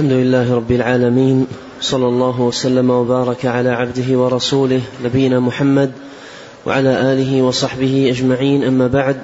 الحمد 0.00 0.12
لله 0.12 0.54
رب 0.54 0.72
العالمين 0.72 1.46
صلى 1.80 2.06
الله 2.06 2.40
وسلم 2.40 2.90
وبارك 2.90 3.46
على 3.46 3.68
عبده 3.68 4.18
ورسوله 4.18 4.80
نبينا 5.04 5.40
محمد 5.40 5.90
وعلى 6.66 7.12
آله 7.12 7.42
وصحبه 7.42 8.08
أجمعين. 8.10 8.64
أما 8.64 8.86
بعد 8.86 9.16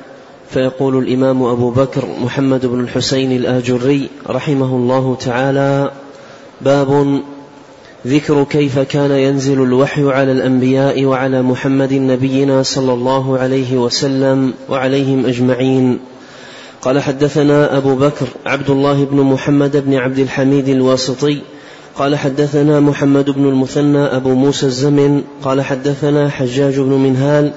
فيقول 0.50 0.98
الإمام 0.98 1.42
أبو 1.42 1.70
بكر 1.70 2.04
محمد 2.20 2.66
بن 2.66 2.80
الحسين 2.80 3.32
الآجري 3.32 4.08
رحمه 4.28 4.76
الله 4.76 5.16
تعالى 5.20 5.90
باب 6.60 7.20
ذكر 8.06 8.44
كيف 8.44 8.78
كان 8.78 9.10
ينزل 9.10 9.62
الوحي 9.62 10.12
على 10.12 10.32
الأنبياء 10.32 11.04
وعلى 11.04 11.42
محمد 11.42 11.92
نبينا 11.92 12.62
صلى 12.62 12.92
الله 12.92 13.38
عليه 13.38 13.76
وسلم 13.76 14.54
وعليهم 14.68 15.26
أجمعين. 15.26 15.98
قال 16.86 17.00
حدثنا 17.02 17.76
أبو 17.76 17.94
بكر 17.94 18.26
عبد 18.46 18.70
الله 18.70 19.04
بن 19.04 19.16
محمد 19.16 19.76
بن 19.76 19.94
عبد 19.94 20.18
الحميد 20.18 20.68
الواسطي. 20.68 21.38
قال 21.96 22.16
حدثنا 22.16 22.80
محمد 22.80 23.30
بن 23.30 23.48
المثنى 23.48 23.98
أبو 23.98 24.34
موسى 24.34 24.66
الزمن. 24.66 25.22
قال 25.42 25.62
حدثنا 25.62 26.28
حجاج 26.28 26.80
بن 26.80 26.92
منهال. 26.92 27.52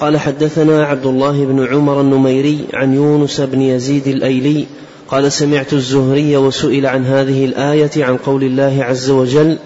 قال 0.00 0.18
حدثنا 0.18 0.84
عبد 0.84 1.06
الله 1.06 1.44
بن 1.44 1.66
عمر 1.66 2.00
النميري 2.00 2.64
عن 2.74 2.94
يونس 2.94 3.40
بن 3.40 3.62
يزيد 3.62 4.06
الأيلي. 4.06 4.66
قال 5.08 5.32
سمعت 5.32 5.72
الزهري 5.72 6.36
وسئل 6.36 6.86
عن 6.86 7.06
هذه 7.06 7.44
الآية 7.44 8.04
عن 8.04 8.16
قول 8.16 8.44
الله 8.44 8.84
عز 8.84 9.10
وجل 9.10 9.58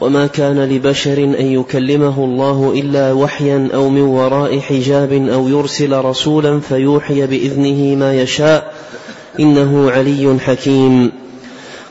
وما 0.00 0.26
كان 0.26 0.64
لبشر 0.64 1.18
أن 1.18 1.46
يكلمه 1.46 2.24
الله 2.24 2.72
إلا 2.76 3.12
وحيا 3.12 3.68
أو 3.74 3.88
من 3.88 4.02
وراء 4.02 4.58
حجاب 4.58 5.12
أو 5.12 5.48
يرسل 5.48 5.92
رسولا 5.92 6.60
فيوحي 6.60 7.26
بإذنه 7.26 7.96
ما 7.96 8.14
يشاء 8.14 8.74
إنه 9.40 9.90
علي 9.90 10.38
حكيم. 10.40 11.12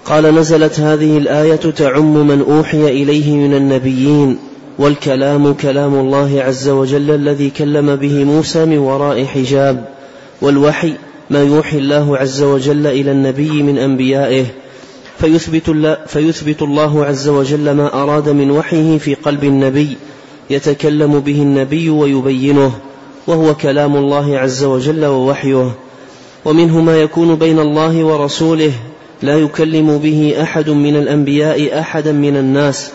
قال 0.05 0.36
نزلت 0.36 0.80
هذه 0.80 1.18
الآية 1.18 1.55
تعم 1.55 2.27
من 2.27 2.41
أوحي 2.41 2.88
إليه 2.88 3.36
من 3.36 3.54
النبيين 3.54 4.38
والكلام 4.80 5.54
كلام 5.54 5.93
الله 5.93 6.41
عز 6.41 6.70
وجل 6.70 7.12
الذي 7.12 7.49
كلم 7.49 7.96
به 7.96 8.24
موسى 8.24 8.65
من 8.65 8.77
وراء 8.77 9.26
حجاب 9.26 9.86
والوحي 10.41 10.93
ما 11.30 11.43
يوحي 11.43 11.77
الله 11.77 12.18
عز 12.18 12.43
وجل 12.43 12.88
إلى 12.88 13.12
النبي 13.12 13.63
من 13.63 13.77
أنبيائه 13.77 14.46
فيثبت 15.22 15.70
الله, 15.70 15.98
فيثبت 16.08 16.62
الله 16.62 17.05
عز 17.05 17.30
وجل 17.30 17.72
ما 17.72 18.04
أراد 18.04 18.30
من 18.30 18.52
وحيه 18.52 18.98
في 18.98 19.14
قلب 19.16 19.44
النبي 19.44 19.98
يتكلم 20.50 21.20
به 21.20 21.41
النبي 21.41 21.90
ويبينه 21.90 22.72
وهو 23.27 23.55
كلام 23.55 23.96
الله 23.96 24.38
عز 24.38 24.64
وجل 24.64 25.05
ووحيه. 25.05 25.72
ومنه 26.46 26.82
ما 26.82 27.02
يكون 27.02 27.36
بين 27.36 27.60
الله 27.60 28.04
ورسوله 28.04 28.72
لا 29.22 29.38
يكلم 29.38 29.98
به 29.98 30.36
أحد 30.42 30.70
من 30.70 30.96
الأنبياء 30.96 31.80
أحدا 31.80 32.12
من 32.12 32.38
الناس 32.38 32.92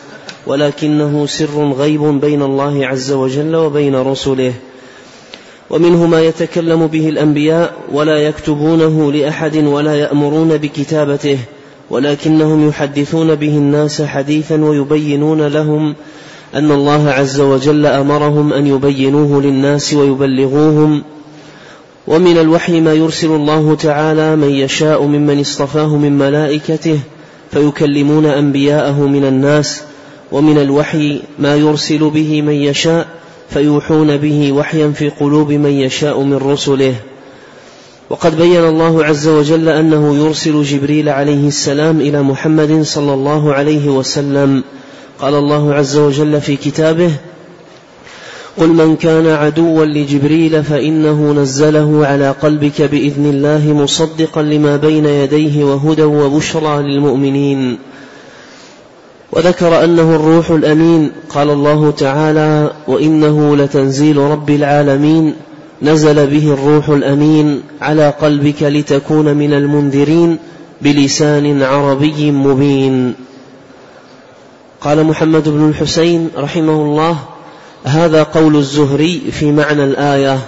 ولكنه 0.46 1.26
سر 1.26 1.72
غيب 1.72 2.02
بين 2.20 2.42
الله 2.42 2.86
عز 2.86 3.12
وجل 3.12 3.56
وبين 3.56 3.96
رسله. 3.96 4.52
ومنه 5.70 6.06
ما 6.06 6.20
يتكلم 6.20 6.86
به 6.86 7.08
الأنبياء 7.08 7.74
ولا 7.92 8.18
يكتبونه 8.18 9.12
لأحد 9.12 9.56
ولا 9.56 9.94
يأمرون 9.94 10.56
بكتابته 10.56 11.38
ولكنهم 11.90 12.68
يحدثون 12.68 13.34
به 13.34 13.48
الناس 13.48 14.02
حديثا 14.02 14.64
ويبينون 14.64 15.46
لهم 15.46 15.94
أن 16.54 16.70
الله 16.70 17.10
عز 17.10 17.40
وجل 17.40 17.86
أمرهم 17.86 18.52
أن 18.52 18.66
يبينوه 18.66 19.42
للناس 19.42 19.94
ويبلغوهم. 19.94 21.02
ومن 22.06 22.38
الوحي 22.38 22.80
ما 22.80 22.92
يرسل 22.92 23.30
الله 23.30 23.74
تعالى 23.74 24.36
من 24.36 24.50
يشاء 24.50 25.02
ممن 25.02 25.40
اصطفاه 25.40 25.96
من 25.96 26.18
ملائكته 26.18 26.98
فيكلمون 27.50 28.26
أنبياءه 28.26 29.00
من 29.00 29.24
الناس. 29.24 29.82
ومن 30.32 30.58
الوحي 30.58 31.22
ما 31.38 31.56
يرسل 31.56 32.10
به 32.10 32.42
من 32.42 32.54
يشاء 32.54 33.06
فيوحون 33.50 34.16
به 34.16 34.52
وحيا 34.52 34.88
في 34.88 35.08
قلوب 35.08 35.52
من 35.52 35.70
يشاء 35.70 36.20
من 36.20 36.36
رسله. 36.36 36.94
وقد 38.10 38.36
بين 38.36 38.64
الله 38.64 39.04
عز 39.04 39.28
وجل 39.28 39.68
أنه 39.68 40.16
يرسل 40.16 40.62
جبريل 40.62 41.08
عليه 41.08 41.48
السلام 41.48 42.00
إلى 42.00 42.22
محمد 42.22 42.82
صلى 42.82 43.14
الله 43.14 43.52
عليه 43.52 43.88
وسلم. 43.88 44.64
قال 45.20 45.34
الله 45.34 45.74
عز 45.74 45.96
وجل 45.96 46.40
في 46.40 46.56
كتابه 46.56 47.10
قل 48.56 48.68
من 48.68 48.96
كان 48.96 49.26
عدوا 49.26 49.84
لجبريل 49.84 50.64
فإنه 50.64 51.32
نزله 51.32 52.06
على 52.06 52.30
قلبك 52.30 52.82
بإذن 52.82 53.26
الله 53.26 53.72
مصدقا 53.82 54.42
لما 54.42 54.76
بين 54.76 55.06
يديه 55.06 55.64
وهدى 55.64 56.02
وبشرى 56.02 56.82
للمؤمنين. 56.82 57.78
وذكر 59.32 59.84
أنه 59.84 60.16
الروح 60.16 60.50
الأمين. 60.50 61.10
قال 61.28 61.50
الله 61.50 61.90
تعالى 61.90 62.70
وإنه 62.88 63.56
لتنزيل 63.56 64.16
رب 64.16 64.50
العالمين 64.50 65.34
نزل 65.82 66.26
به 66.26 66.52
الروح 66.52 66.88
الأمين 66.88 67.62
على 67.80 68.10
قلبك 68.10 68.62
لتكون 68.62 69.34
من 69.36 69.52
المنذرين 69.52 70.38
بلسان 70.82 71.62
عربي 71.62 72.30
مبين. 72.30 73.14
قال 74.80 75.04
محمد 75.04 75.48
بن 75.48 75.68
الحسين 75.68 76.30
رحمه 76.36 76.72
الله 76.72 77.16
هذا 77.84 78.22
قول 78.22 78.56
الزهري 78.56 79.20
في 79.30 79.52
معنى 79.52 79.84
الآية 79.84 80.38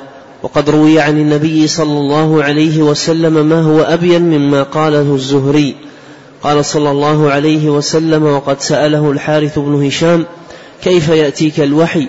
وقد 0.42 0.70
روي 0.70 1.00
عن 1.00 1.18
النبي 1.18 1.66
صلى 1.66 1.98
الله 1.98 2.44
عليه 2.44 2.82
وسلم 2.82 3.46
ما 3.46 3.60
هو 3.60 3.80
أبين 3.80 4.22
مما 4.22 4.62
قاله 4.62 5.14
الزهري. 5.14 5.74
قال 6.42 6.64
صلى 6.64 6.90
الله 6.90 7.30
عليه 7.30 7.68
وسلم 7.68 8.24
وقد 8.24 8.60
سأله 8.60 9.10
الحارث 9.10 9.58
بن 9.58 9.86
هشام 9.86 10.24
كيف 10.82 11.08
يأتيك 11.08 11.60
الوحي؟ 11.60 12.08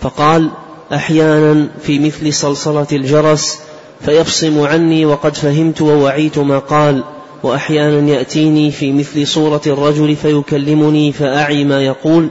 فقال 0.00 0.50
أحيانا 0.92 1.68
في 1.82 1.98
مثل 1.98 2.32
صلصلة 2.32 2.86
الجرس 2.92 3.58
فيفصم 4.00 4.60
عني 4.60 5.06
وقد 5.06 5.36
فهمت 5.36 5.82
ووعيت 5.82 6.38
ما 6.38 6.58
قال 6.58 7.04
وأحيانا 7.42 8.10
يأتيني 8.10 8.70
في 8.70 8.92
مثل 8.92 9.26
صورة 9.26 9.60
الرجل 9.66 10.16
فيكلمني 10.16 11.12
فأعي 11.12 11.64
ما 11.64 11.80
يقول. 11.80 12.28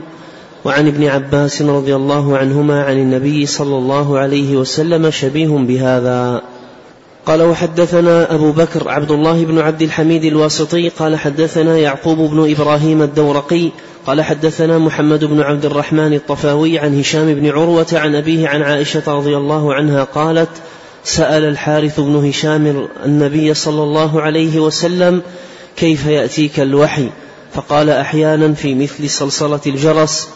وعن 0.64 0.86
ابن 0.86 1.04
عباس 1.04 1.62
رضي 1.62 1.96
الله 1.96 2.38
عنهما 2.38 2.84
عن 2.84 2.96
النبي 2.96 3.46
صلى 3.46 3.78
الله 3.78 4.18
عليه 4.18 4.56
وسلم 4.56 5.10
شبيه 5.10 5.48
بهذا. 5.48 6.42
قال 7.26 7.42
وحدثنا 7.42 8.34
أبو 8.34 8.52
بكر 8.52 8.88
عبد 8.88 9.10
الله 9.10 9.44
بن 9.44 9.58
عبد 9.58 9.82
الحميد 9.82 10.24
الواسطي 10.24 10.88
قال 10.88 11.16
حدثنا 11.16 11.78
يعقوب 11.78 12.18
بن 12.18 12.50
إبراهيم 12.50 13.02
الدورقي 13.02 13.70
قال 14.06 14.22
حدثنا 14.22 14.78
محمد 14.78 15.24
بن 15.24 15.40
عبد 15.40 15.64
الرحمن 15.64 16.14
الطفاوي 16.14 16.78
عن 16.78 16.98
هشام 16.98 17.34
بن 17.34 17.50
عروة 17.50 17.86
عن 17.92 18.14
أبيه 18.14 18.48
عن 18.48 18.62
عائشة 18.62 19.02
رضي 19.06 19.36
الله 19.36 19.74
عنها 19.74 20.04
قالت 20.04 20.48
سأل 21.04 21.44
الحارث 21.44 22.00
بن 22.00 22.28
هشام 22.28 22.88
النبي 23.04 23.54
صلى 23.54 23.82
الله 23.82 24.22
عليه 24.22 24.60
وسلم 24.60 25.22
كيف 25.76 26.06
يأتيك 26.06 26.60
الوحي؟ 26.60 27.08
فقال 27.54 27.90
أحيانا 27.90 28.54
في 28.54 28.74
مثل 28.74 29.10
صلصلة 29.10 29.60
الجرس 29.66 30.28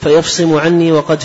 فيفصم 0.00 0.54
عني 0.54 0.92
وقد 0.92 1.20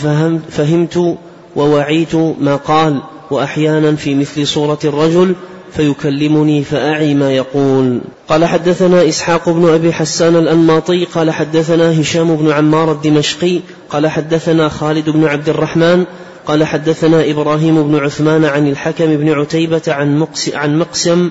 فهمت 0.52 1.18
ووعيت 1.56 2.16
ما 2.16 2.56
قال. 2.56 3.02
وأحيانا 3.32 3.96
في 3.96 4.16
مثل 4.16 4.48
صورة 4.48 4.80
الرجل 4.84 5.36
فيكلمني 5.72 6.64
فأعي 6.64 7.14
ما 7.14 7.32
يقول. 7.32 8.02
قال 8.28 8.46
حدثنا 8.46 9.08
إسحاق 9.08 9.50
بن 9.50 9.70
أبي 9.70 9.94
حسان 9.94 10.36
الأنماطي 10.36 11.06
قال 11.06 11.32
حدثنا 11.32 12.02
هشام 12.02 12.36
بن 12.36 12.52
عمار 12.52 12.92
الدمشقي 12.92 13.60
قال 13.90 14.08
حدثنا 14.08 14.70
خالد 14.70 15.10
بن 15.10 15.26
عبد 15.26 15.50
الرحمن 15.50 16.06
قال 16.48 16.64
حدثنا 16.64 17.30
إبراهيم 17.30 17.88
بن 17.88 17.96
عثمان 17.96 18.46
عن 18.46 18.68
الحكم 18.68 19.18
بن 19.18 19.30
عتيبة 19.30 19.82
عن, 19.88 20.28
عن 20.54 20.80
مقسم 20.80 21.30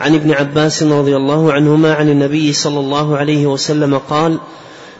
عن 0.00 0.14
ابن 0.14 0.32
عباس 0.32 0.82
رضي 0.82 1.16
الله 1.16 1.52
عنهما 1.52 1.94
عن 1.94 2.08
النبي 2.08 2.52
صلى 2.52 2.80
الله 2.80 3.16
عليه 3.16 3.46
وسلم 3.46 3.98
قال 3.98 4.38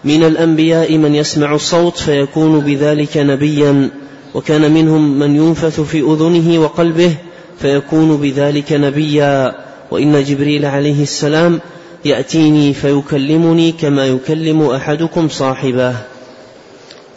من 0.05 0.25
الأنبياء 0.25 0.99
من 0.99 1.15
يسمع 1.15 1.55
الصوت 1.55 1.97
فيكون 1.97 2.61
بذلك 2.61 3.17
نبيا. 3.17 3.91
وكان 4.37 4.73
منهم 4.75 5.19
من 5.19 5.37
ينفث 5.37 5.81
في 5.81 6.01
أذنه 6.01 6.59
وقلبه 6.59 7.17
فيكون 7.61 8.17
بذلك 8.17 8.73
نبيا. 8.73 9.55
وإن 9.91 10.25
جبريل 10.25 10.65
عليه 10.65 11.03
السلام 11.03 11.61
يأتيني 12.05 12.75
فيكلمني 12.75 13.73
كما 13.73 14.07
يكلم 14.07 14.63
أحدكم 14.63 15.29
صاحبه. 15.29 15.95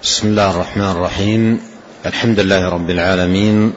بسم 0.03 0.27
الله 0.27 0.51
الرحمن 0.51 0.91
الرحيم. 0.91 1.59
الحمد 2.05 2.39
لله 2.39 2.69
رب 2.69 2.89
العالمين. 2.89 3.73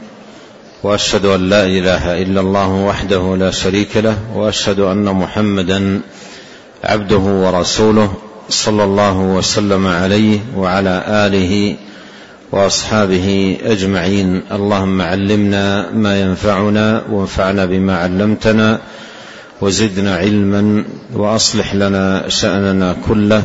وأشهد 0.83 1.25
أن 1.25 1.49
لا 1.49 1.67
إله 1.67 2.23
إلا 2.23 2.41
الله 2.41 2.71
وحده 2.71 3.37
لا 3.37 3.51
شريك 3.51 3.97
له. 3.97 4.17
وأشهد 4.35 4.81
أن 4.81 5.05
محمدا 5.05 6.01
عبده 6.85 7.17
ورسوله 7.17 8.13
صلى 8.49 8.85
الله 8.85 9.19
وسلم 9.19 9.87
عليه 9.87 10.39
وعلى 10.57 11.05
آله 11.09 11.77
وأصحابه 12.53 13.59
أجمعين. 13.65 14.43
اللهم 14.53 15.03
علمنا 15.03 15.91
ما 15.91 16.21
ينفعنا 16.21 17.03
وانفعنا 17.11 17.67
بما 17.67 17.97
علمتنا 17.99 18.81
وزدنا 19.61 20.17
علما 20.17 20.85
وأصلح 21.15 21.75
لنا 21.75 22.29
شأننا 22.29 22.97
كله 23.09 23.43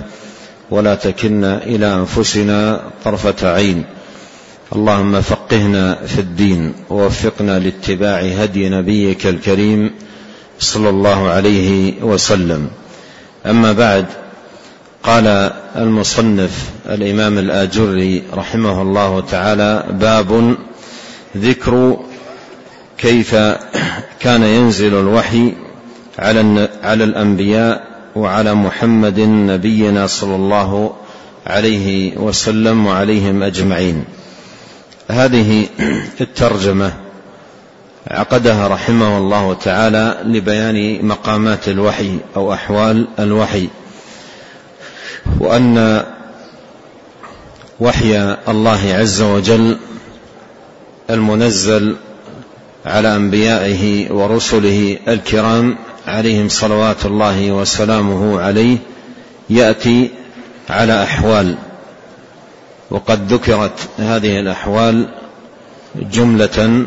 ولا 0.71 0.95
تكلنا 0.95 1.63
إلى 1.63 1.94
أنفسنا 1.94 2.81
طرفة 3.06 3.54
عين. 3.54 3.83
اللهم 4.75 5.21
فقهنا 5.21 5.95
في 6.06 6.19
الدين 6.19 6.74
ووفقنا 6.89 7.59
لاتباع 7.59 8.19
هدي 8.19 8.69
نبيك 8.69 9.27
الكريم 9.27 9.92
صلى 10.59 10.89
الله 10.89 11.30
عليه 11.30 12.04
وسلم. 12.04 12.68
أما 13.45 13.71
بعد 13.71 14.06
قال 15.03 15.51
المصنف 15.75 16.69
الإمام 16.89 17.38
الآجري 17.38 18.23
رحمه 18.33 18.81
الله 18.81 19.21
تعالى 19.21 19.83
باب 19.91 20.55
ذكر 21.38 21.97
كيف 22.97 23.35
كان 24.19 24.44
ينزل 24.44 24.99
الوحي 24.99 25.53
على 26.19 26.69
على 26.83 27.03
الأنبياء 27.03 27.88
وعلى 28.15 28.53
محمد 28.53 29.19
نبينا 29.19 30.07
صلى 30.07 30.35
الله 30.35 30.94
عليه 31.47 32.17
وسلم 32.17 32.85
وعليهم 32.85 33.44
أجمعين. 33.44 34.03
هذه 35.09 35.67
الترجمة 36.21 36.94
عقدها 38.07 38.67
رحمه 38.67 39.17
الله 39.17 39.53
تعالى 39.53 40.17
لبيان 40.23 41.05
مقامات 41.05 41.67
الوحي 41.67 42.17
أو 42.35 42.53
أحوال 42.53 43.07
الوحي. 43.19 43.69
وأن 45.39 46.03
وحي 47.79 48.35
الله 48.47 48.94
عز 48.94 49.21
وجل 49.21 49.77
المنزل 51.09 51.95
على 52.85 53.15
أنبيائه 53.15 54.12
ورسله 54.12 54.97
الكرام 55.07 55.77
عليهم 56.07 56.50
صلوات 56.50 57.06
الله 57.06 57.51
وسلامه 57.51 58.41
عليه 58.41 58.77
يأتي 59.50 60.09
على 60.69 61.03
أحوال. 61.03 61.56
وقد 62.89 63.33
ذكرت 63.33 63.89
هذه 63.97 64.39
الأحوال 64.39 65.07
جملة 65.95 66.85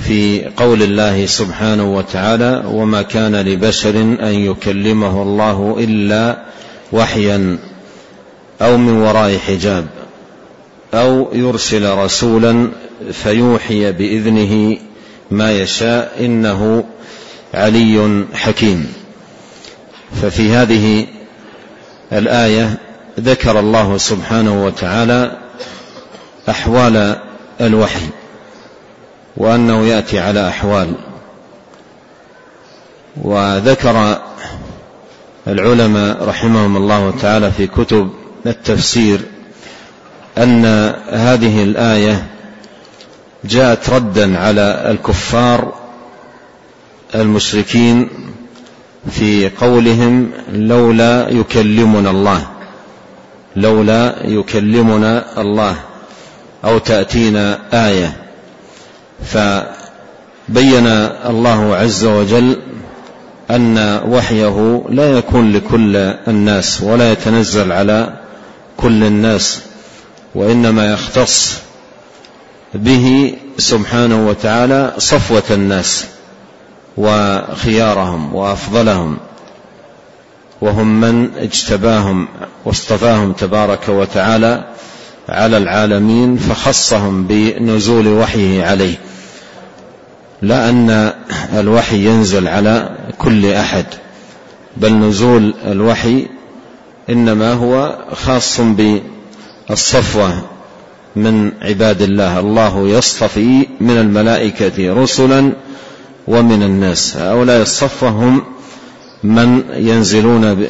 في 0.00 0.44
قول 0.56 0.82
الله 0.82 1.26
سبحانه 1.26 1.96
وتعالى 1.96 2.62
وما 2.66 3.02
كان 3.02 3.36
لبشر 3.36 4.00
أن 4.00 4.34
يكلمه 4.34 5.22
الله 5.22 5.76
إلا 5.80 6.38
وحيا 6.92 7.58
أو 8.62 8.76
من 8.76 8.92
وراء 8.92 9.38
حجاب 9.38 9.86
أو 10.94 11.28
يرسل 11.32 11.98
رسولا 11.98 12.70
فيوحي 13.12 13.92
بإذنه 13.92 14.78
ما 15.30 15.52
يشاء 15.52 16.16
إنه 16.20 16.84
علي 17.54 18.24
حكيم. 18.34 18.92
ففي 20.22 20.52
هذه 20.52 21.06
الآية 22.12 22.78
ذكر 23.20 23.60
الله 23.60 23.98
سبحانه 23.98 24.64
وتعالى 24.64 25.38
أحوال 26.48 27.16
الوحي 27.60 28.06
وأنه 29.36 29.86
يأتي 29.86 30.18
على 30.18 30.48
أحوال. 30.48 30.94
وذكر 33.16 34.18
العلماء 35.48 36.24
رحمهم 36.24 36.76
الله 36.76 37.14
تعالى 37.20 37.50
في 37.50 37.66
كتب 37.66 38.10
التفسير 38.46 39.20
أن 40.38 40.64
هذه 41.10 41.62
الآية 41.62 42.26
جاءت 43.44 43.90
ردا 43.90 44.38
على 44.38 44.90
الكفار 44.90 45.74
المشركين 47.14 48.08
في 49.10 49.48
قولهم 49.48 50.30
لولا 50.52 51.28
يكلمنا 51.28 52.10
الله 52.10 52.46
لولا 53.56 54.16
يكلمنا 54.24 55.40
الله 55.40 55.76
أو 56.64 56.78
تأتينا 56.78 57.58
آية. 57.72 58.16
فبين 59.24 60.86
الله 61.26 61.76
عز 61.76 62.04
وجل 62.04 62.56
أن 63.56 64.00
وحيه 64.06 64.82
لا 64.88 65.18
يكون 65.18 65.52
لكل 65.52 65.96
الناس 66.28 66.82
ولا 66.82 67.12
يتنزل 67.12 67.72
على 67.72 68.20
كل 68.76 69.04
الناس 69.04 69.60
وإنما 70.34 70.92
يختص 70.92 71.58
به 72.74 73.34
سبحانه 73.58 74.28
وتعالى 74.28 74.94
صفوة 74.98 75.42
الناس 75.50 76.06
وخيارهم 76.96 78.34
وأفضلهم 78.34 79.16
وهم 80.60 81.00
من 81.00 81.30
اجتباهم 81.36 82.28
واصطفاهم 82.64 83.32
تبارك 83.32 83.88
وتعالى 83.88 84.64
على 85.28 85.56
العالمين 85.56 86.36
فخصهم 86.36 87.26
بنزول 87.26 88.08
وحيه 88.08 88.64
عليه. 88.64 88.96
لا 90.42 90.68
أن 90.68 91.12
الوحي 91.58 92.06
ينزل 92.06 92.48
على 92.48 92.96
كل 93.18 93.46
أحد 93.46 93.84
بل 94.76 94.94
نزول 94.94 95.54
الوحي 95.66 96.26
إنما 97.10 97.52
هو 97.52 97.98
خاص 98.12 98.60
بالصفوة 99.68 100.42
من 101.16 101.52
عباد 101.62 102.02
الله. 102.02 102.40
الله 102.40 102.88
يصطفي 102.88 103.66
من 103.80 103.98
الملائكة 103.98 105.02
رسلا 105.02 105.52
ومن 106.28 106.62
الناس. 106.62 107.16
هؤلاء 107.16 107.62
الصفوة 107.62 108.08
هم 108.08 108.42
من 109.22 109.62
ينزلون 109.76 110.66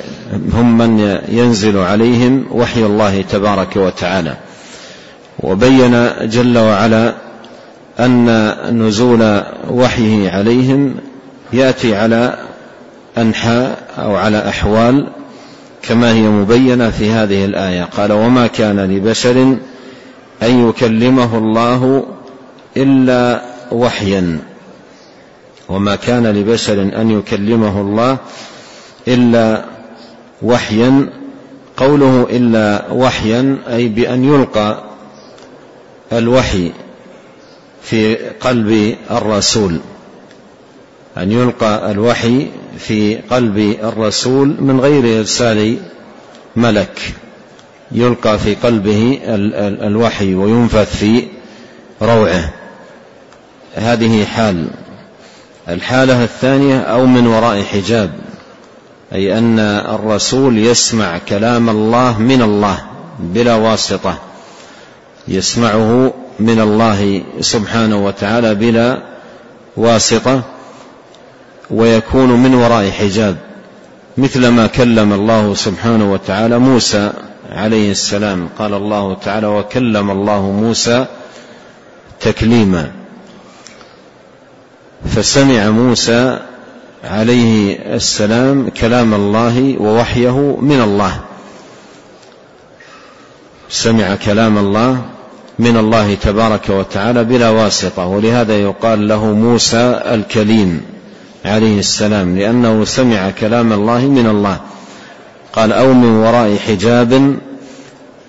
هم 0.52 0.78
من 0.78 1.18
ينزل 1.28 1.78
عليهم 1.78 2.44
وحي 2.50 2.84
الله 2.84 3.22
تبارك 3.22 3.76
وتعالى. 3.76 4.36
وبين 5.38 6.10
جل 6.22 6.58
وعلا 6.58 7.14
أن 8.04 8.86
نزول 8.86 9.42
وحيه 9.70 10.30
عليهم 10.30 10.94
يأتي 11.52 11.96
على 11.96 12.38
أنحاء 13.18 13.78
أو 13.98 14.16
على 14.16 14.48
أحوال 14.48 15.06
كما 15.82 16.12
هي 16.12 16.22
مبينة 16.22 16.90
في 16.90 17.10
هذه 17.10 17.44
الآية. 17.44 17.84
قال 17.84 18.12
وما 18.12 18.46
كان 18.46 18.80
لبشر 18.80 19.56
أن 20.42 20.68
يكلمه 20.68 21.38
الله 21.38 22.06
إلا 22.76 23.42
وحيا. 23.72 24.38
وما 25.68 25.96
كان 25.96 26.26
لبشر 26.26 26.82
أن 26.82 27.10
يكلمه 27.10 27.80
الله 27.80 28.16
إلا 29.08 29.64
وحيا. 30.42 31.10
قوله 31.76 32.26
إلا 32.30 32.92
وحيا 32.92 33.58
أي 33.68 33.88
بأن 33.88 34.24
يلقى 34.24 34.84
الوحي. 36.12 36.72
في 37.82 38.16
قلب 38.16 38.96
الرسول 39.10 39.80
أن 41.18 41.32
يلقى 41.32 41.90
الوحي 41.90 42.46
في 42.78 43.16
قلب 43.16 43.58
الرسول 43.82 44.56
من 44.60 44.80
غير 44.80 45.18
إرسال 45.18 45.78
ملك 46.56 47.14
يلقى 47.92 48.38
في 48.38 48.54
قلبه 48.54 49.20
الوحي 49.86 50.34
وينفث 50.34 50.96
في 50.96 51.26
روعه. 52.02 52.52
هذه 53.74 54.24
حال. 54.24 54.66
الحالة 55.68 56.24
الثانية 56.24 56.80
أو 56.80 57.06
من 57.06 57.26
وراء 57.26 57.62
حجاب 57.62 58.10
أي 59.12 59.38
أن 59.38 59.58
الرسول 59.58 60.58
يسمع 60.58 61.18
كلام 61.28 61.70
الله 61.70 62.18
من 62.18 62.42
الله 62.42 62.84
بلا 63.18 63.54
واسطة 63.54 64.18
يسمعه 65.28 66.12
من 66.40 66.60
الله 66.60 67.22
سبحانه 67.40 68.04
وتعالى 68.06 68.54
بلا 68.54 69.02
واسطة 69.76 70.42
ويكون 71.70 72.30
من 72.42 72.54
وراء 72.54 72.90
حجاب 72.90 73.36
مثل 74.18 74.48
ما 74.48 74.66
كلم 74.66 75.12
الله 75.12 75.54
سبحانه 75.54 76.12
وتعالى 76.12 76.58
موسى 76.58 77.12
عليه 77.52 77.90
السلام. 77.90 78.48
قال 78.58 78.74
الله 78.74 79.14
تعالى 79.14 79.46
وكلم 79.46 80.10
الله 80.10 80.40
موسى 80.40 81.06
تكليما. 82.20 82.92
فسمع 85.06 85.70
موسى 85.70 86.38
عليه 87.04 87.78
السلام 87.94 88.68
كلام 88.68 89.14
الله 89.14 89.76
ووحيه 89.78 90.56
من 90.60 90.80
الله. 90.80 91.20
سمع 93.68 94.14
كلام 94.14 94.58
الله 94.58 95.04
من 95.60 95.76
الله 95.76 96.14
تبارك 96.14 96.70
وتعالى 96.70 97.24
بلا 97.24 97.48
واسطة 97.50 98.06
ولهذا 98.06 98.56
يقال 98.56 99.08
له 99.08 99.24
موسى 99.24 100.02
الكليم 100.06 100.80
عليه 101.44 101.78
السلام 101.78 102.38
لأنه 102.38 102.84
سمع 102.84 103.30
كلام 103.30 103.72
الله 103.72 103.98
من 103.98 104.26
الله. 104.26 104.60
قال 105.52 105.72
أو 105.72 105.92
من 105.92 106.16
وراء 106.16 106.56
حجاب 106.56 107.36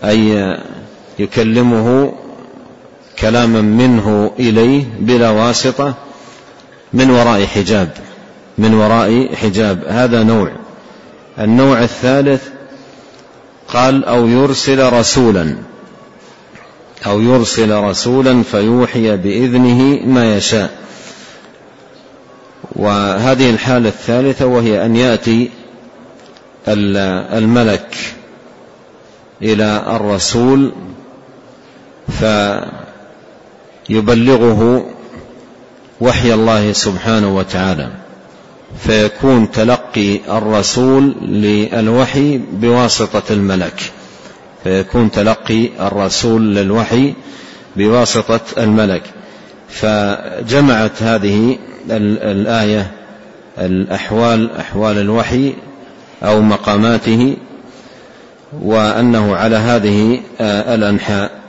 أي 0.03 0.57
يكلمه 1.19 2.13
كلاما 3.19 3.61
منه 3.61 4.31
إليه 4.39 4.83
بلا 4.99 5.29
واسطة 5.29 5.93
من 6.93 7.09
وراء 7.09 7.45
حجاب 7.45 7.89
من 8.57 8.73
وراء 8.73 9.35
حجاب. 9.35 9.83
هذا 9.87 10.23
نوع. 10.23 10.51
النوع 11.39 11.83
الثالث 11.83 12.41
قال 13.67 14.05
أو 14.05 14.27
يرسل 14.27 14.93
رسولا. 14.93 15.70
أو 17.05 17.21
يرسل 17.21 17.83
رسولا 17.83 18.43
فيوحي 18.43 19.17
بإذنه 19.17 20.05
ما 20.05 20.35
يشاء. 20.37 20.71
وهذه 22.75 23.49
الحالة 23.49 23.89
الثالثة 23.89 24.45
وهي 24.45 24.85
أن 24.85 24.95
يأتي 24.95 25.49
الملك 26.67 27.97
إلى 29.41 29.83
الرسول 29.87 30.71
فيبلغه 33.89 34.85
وحي 36.01 36.33
الله 36.33 36.71
سبحانه 36.71 37.35
وتعالى. 37.37 37.89
فيكون 38.79 39.51
تلقي 39.51 40.37
الرسول 40.37 41.15
للوحي 41.21 42.37
بواسطة 42.37 43.23
الملك. 43.33 43.91
فيكون 44.63 45.11
تلقي 45.11 45.69
الرسول 45.79 46.55
للوحي 46.55 47.13
بواسطة 47.75 48.39
الملك. 48.57 49.03
فجمعت 49.69 51.03
هذه 51.03 51.57
الآية 51.89 52.91
الأحوال 53.59 54.51
أحوال 54.51 54.97
الوحي 54.97 55.53
أو 56.23 56.41
مقاماته 56.41 57.37
وأنه 58.61 59.35
على 59.35 59.55
هذه 59.55 60.21
الأنحاء. 60.41 61.41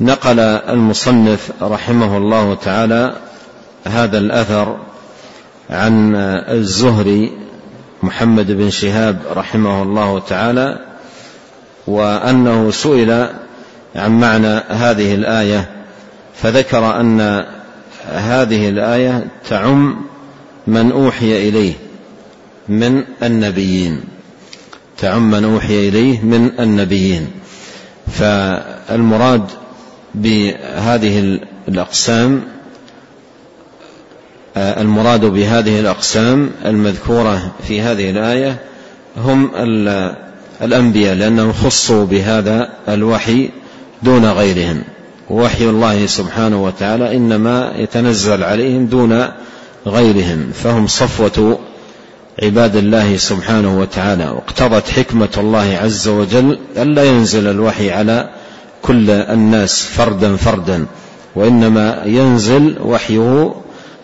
نقل 0.00 0.40
المصنف 0.40 1.50
رحمه 1.62 2.16
الله 2.16 2.54
تعالى 2.54 3.16
هذا 3.86 4.18
الأثر 4.18 4.76
عن 5.70 6.14
الزهري 6.48 7.32
محمد 8.02 8.52
بن 8.52 8.70
شهاب 8.70 9.18
رحمه 9.36 9.82
الله 9.82 10.18
تعالى 10.18 10.85
وأنه 11.86 12.70
سئل 12.70 13.28
عن 13.96 14.20
معنى 14.20 14.62
هذه 14.68 15.14
الآية 15.14 15.70
فذكر 16.34 17.00
أن 17.00 17.44
هذه 18.12 18.68
الآية 18.68 19.26
تعم 19.48 19.96
من 20.66 20.92
أوحي 20.92 21.48
إليه 21.48 21.72
من 22.68 23.04
النبيين. 23.22 24.00
تعم 24.98 25.30
من 25.30 25.44
أوحي 25.44 25.88
إليه 25.88 26.20
من 26.20 26.60
النبيين. 26.60 27.30
فالمراد 28.12 29.50
بهذه 30.14 31.40
الأقسام 31.68 32.42
المراد 34.56 35.24
بهذه 35.24 35.80
الأقسام 35.80 36.50
المذكورة 36.64 37.52
في 37.68 37.80
هذه 37.80 38.10
الآية 38.10 38.56
هم 39.16 39.50
الأنبياء 40.62 41.14
لأنهم 41.14 41.52
خصوا 41.52 42.04
بهذا 42.04 42.68
الوحي 42.88 43.50
دون 44.02 44.24
غيرهم. 44.24 44.82
وحي 45.30 45.64
الله 45.64 46.06
سبحانه 46.06 46.64
وتعالى 46.64 47.16
إنما 47.16 47.72
يتنزل 47.76 48.44
عليهم 48.44 48.86
دون 48.86 49.28
غيرهم. 49.86 50.50
فهم 50.54 50.86
صفوة 50.86 51.58
عباد 52.42 52.76
الله 52.76 53.16
سبحانه 53.16 53.80
وتعالى. 53.80 54.28
واقتضت 54.28 54.88
حكمة 54.88 55.28
الله 55.38 55.78
عز 55.82 56.08
وجل 56.08 56.58
ألا 56.76 57.04
ينزل 57.04 57.46
الوحي 57.46 57.90
على 57.90 58.30
كل 58.82 59.10
الناس 59.10 59.82
فردا 59.82 60.36
فردا 60.36 60.86
وإنما 61.34 62.02
ينزل 62.04 62.76
وحيه 62.84 63.54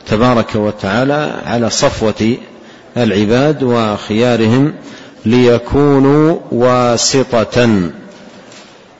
تبارك 0.07 0.55
وتعالى 0.55 1.41
على 1.47 1.71
صفوة 1.71 2.37
العباد 2.97 3.63
وخيارهم 3.63 4.73
ليكونوا 5.27 6.39
واسطة 6.53 7.91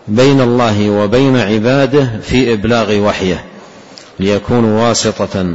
بين 0.09 0.41
الله 0.41 0.91
وبين 0.91 1.37
عباده 1.37 2.11
في 2.23 2.53
إبلاغ 2.53 2.99
وحيه. 3.01 3.45
ليكونوا 4.21 4.89
واسطة 4.89 5.55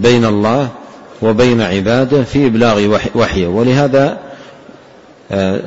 بين 0.00 0.24
الله 0.24 0.68
وبين 1.22 1.60
عباده 1.60 2.22
في 2.22 2.46
إبلاغ 2.46 2.98
وحيه. 3.14 3.46
ولهذا 3.46 4.18
آه، 5.32 5.60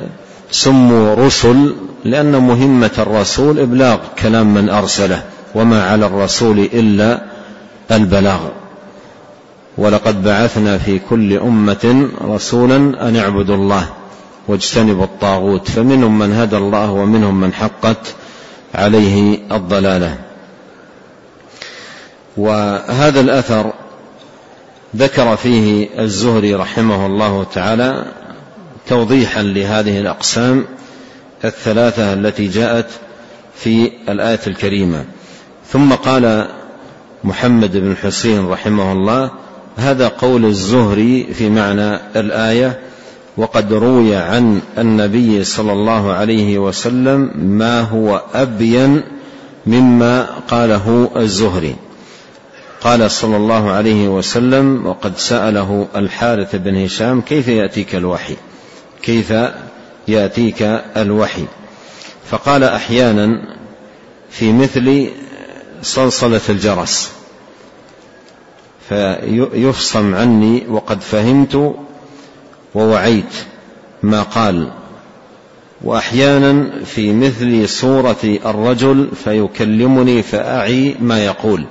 سموا 0.50 1.14
رسل 1.14 1.74
لأن 2.04 2.36
مهمة 2.36 2.90
الرسول 2.98 3.58
إبلاغ 3.58 3.98
كلام 4.22 4.54
من 4.54 4.68
أرسله 4.68 5.22
وما 5.54 5.84
على 5.84 6.06
الرسول 6.06 6.58
إلا 6.58 7.22
البلاغ. 7.90 8.40
ولقد 9.78 10.24
بعثنا 10.24 10.78
في 10.78 10.98
كل 11.10 11.38
أمة 11.38 12.08
رسولا 12.24 12.76
أن 13.08 13.16
اعبدوا 13.16 13.54
الله. 13.56 13.88
واجتنبوا 14.48 15.04
الطاغوت 15.04 15.70
فمنهم 15.70 16.18
من 16.18 16.32
هدى 16.32 16.56
الله 16.56 16.90
ومنهم 16.90 17.40
من 17.40 17.52
حقت 17.54 18.14
عليه 18.74 19.38
الضلاله. 19.52 20.18
وهذا 22.36 23.20
الأثر 23.20 23.72
ذكر 24.96 25.36
فيه 25.36 25.88
الزهري 25.98 26.54
رحمه 26.54 27.06
الله 27.06 27.44
تعالى 27.44 28.04
توضيحا 28.88 29.42
لهذه 29.42 30.00
الأقسام 30.00 30.64
الثلاثة 31.44 32.12
التي 32.12 32.48
جاءت 32.48 32.86
في 33.54 33.92
الآية 34.08 34.40
الكريمة. 34.46 35.04
ثم 35.68 35.92
قال 35.92 36.48
محمد 37.24 37.76
بن 37.76 37.96
حسين 37.96 38.46
رحمه 38.46 38.92
الله 38.92 39.30
هذا 39.76 40.08
قول 40.08 40.44
الزهري 40.44 41.34
في 41.34 41.50
معنى 41.50 41.96
الآية 42.16 42.87
وقد 43.38 43.72
روي 43.72 44.16
عن 44.16 44.60
النبي 44.78 45.44
صلى 45.44 45.72
الله 45.72 46.12
عليه 46.12 46.58
وسلم 46.58 47.30
ما 47.36 47.80
هو 47.80 48.22
أبين 48.34 49.02
مما 49.66 50.22
قاله 50.48 51.10
الزهري. 51.16 51.76
قال 52.80 53.10
صلى 53.10 53.36
الله 53.36 53.70
عليه 53.70 54.08
وسلم 54.08 54.86
وقد 54.86 55.18
سأله 55.18 55.88
الحارث 55.96 56.56
بن 56.56 56.84
هشام 56.84 57.20
كيف 57.20 57.48
يأتيك 57.48 57.94
الوحي؟ 57.94 58.36
كيف 59.02 59.32
يأتيك 60.08 60.62
الوحي؟ 60.96 61.44
فقال 62.30 62.64
أحيانا 62.64 63.56
في 64.30 64.52
مثل 64.52 65.10
صلصلة 65.82 66.40
الجرس 66.48 67.12
فيفصم 68.88 70.14
عني 70.14 70.66
وقد 70.68 71.00
فهمت 71.00 71.74
ووعيت 72.74 73.34
ما 74.02 74.22
قال. 74.22 74.72
وأحيانا 75.84 76.70
في 76.84 77.12
مثل 77.12 77.68
صورة 77.68 78.38
الرجل 78.46 79.08
فيكلمني 79.24 80.22
فأعي 80.22 80.96
ما 81.00 81.24
يقول. 81.24 81.64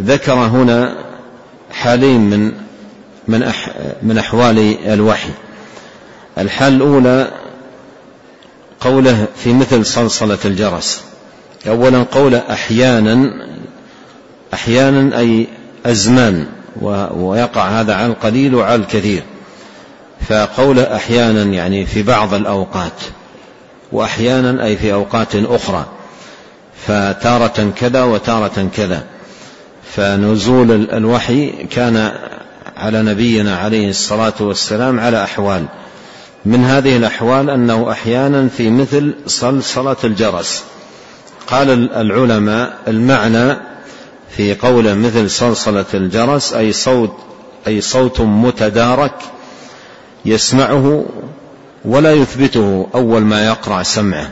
ذكر 0.00 0.32
هنا 0.32 0.96
حالين 1.72 2.20
من 2.20 2.52
من 3.28 3.42
أح 3.42 3.70
من 4.02 4.18
أحوال 4.18 4.76
الوحي. 4.86 5.30
الحال 6.38 6.72
الأولى 6.72 7.30
قوله 8.80 9.26
في 9.36 9.52
مثل 9.52 9.86
صلصلة 9.86 10.38
الجرس. 10.44 11.02
اولا 11.68 12.02
قوله 12.02 12.38
أحيانا 12.38 13.30
أحيانا 14.54 15.18
أي 15.18 15.46
أزمان 15.86 16.46
ويقع 17.16 17.80
هذا 17.80 17.94
على 17.94 18.06
القليل 18.06 18.54
وعلى 18.54 18.74
الكثير. 18.74 19.22
فقول 20.28 20.78
أحيانا 20.78 21.42
يعني 21.42 21.86
في 21.86 22.02
بعض 22.02 22.34
الأوقات 22.34 23.02
وأحيانا 23.92 24.64
أي 24.64 24.76
في 24.76 24.92
أوقات 24.92 25.34
أخرى 25.34 25.86
فتارة 26.86 27.72
كذا 27.76 28.02
وتارة 28.02 28.68
كذا. 28.76 29.04
فنزول 29.94 30.70
الوحي 30.92 31.50
كان 31.50 32.12
على 32.76 33.02
نبينا 33.02 33.56
عليه 33.56 33.90
الصلاة 33.90 34.34
والسلام 34.40 35.00
على 35.00 35.24
أحوال. 35.24 35.64
من 36.44 36.64
هذه 36.64 36.96
الأحوال 36.96 37.50
أنه 37.50 37.90
أحيانا 37.90 38.48
في 38.48 38.70
مثل 38.70 39.14
صلصلة 39.26 39.96
الجرس. 40.04 40.64
قال 41.46 41.92
العلماء 41.92 42.78
المعنى 42.88 43.56
في 44.36 44.54
قوله 44.54 44.94
مثل 44.94 45.30
صلصلة 45.30 45.84
الجرس 45.94 46.52
أي 46.52 46.72
صوت 46.72 47.16
أي 47.66 47.80
صوت 47.80 48.20
متدارك 48.20 49.14
يسمعه 50.24 51.04
ولا 51.84 52.12
يثبته 52.12 52.86
أول 52.94 53.22
ما 53.22 53.46
يقرع 53.46 53.82
سمعه. 53.82 54.30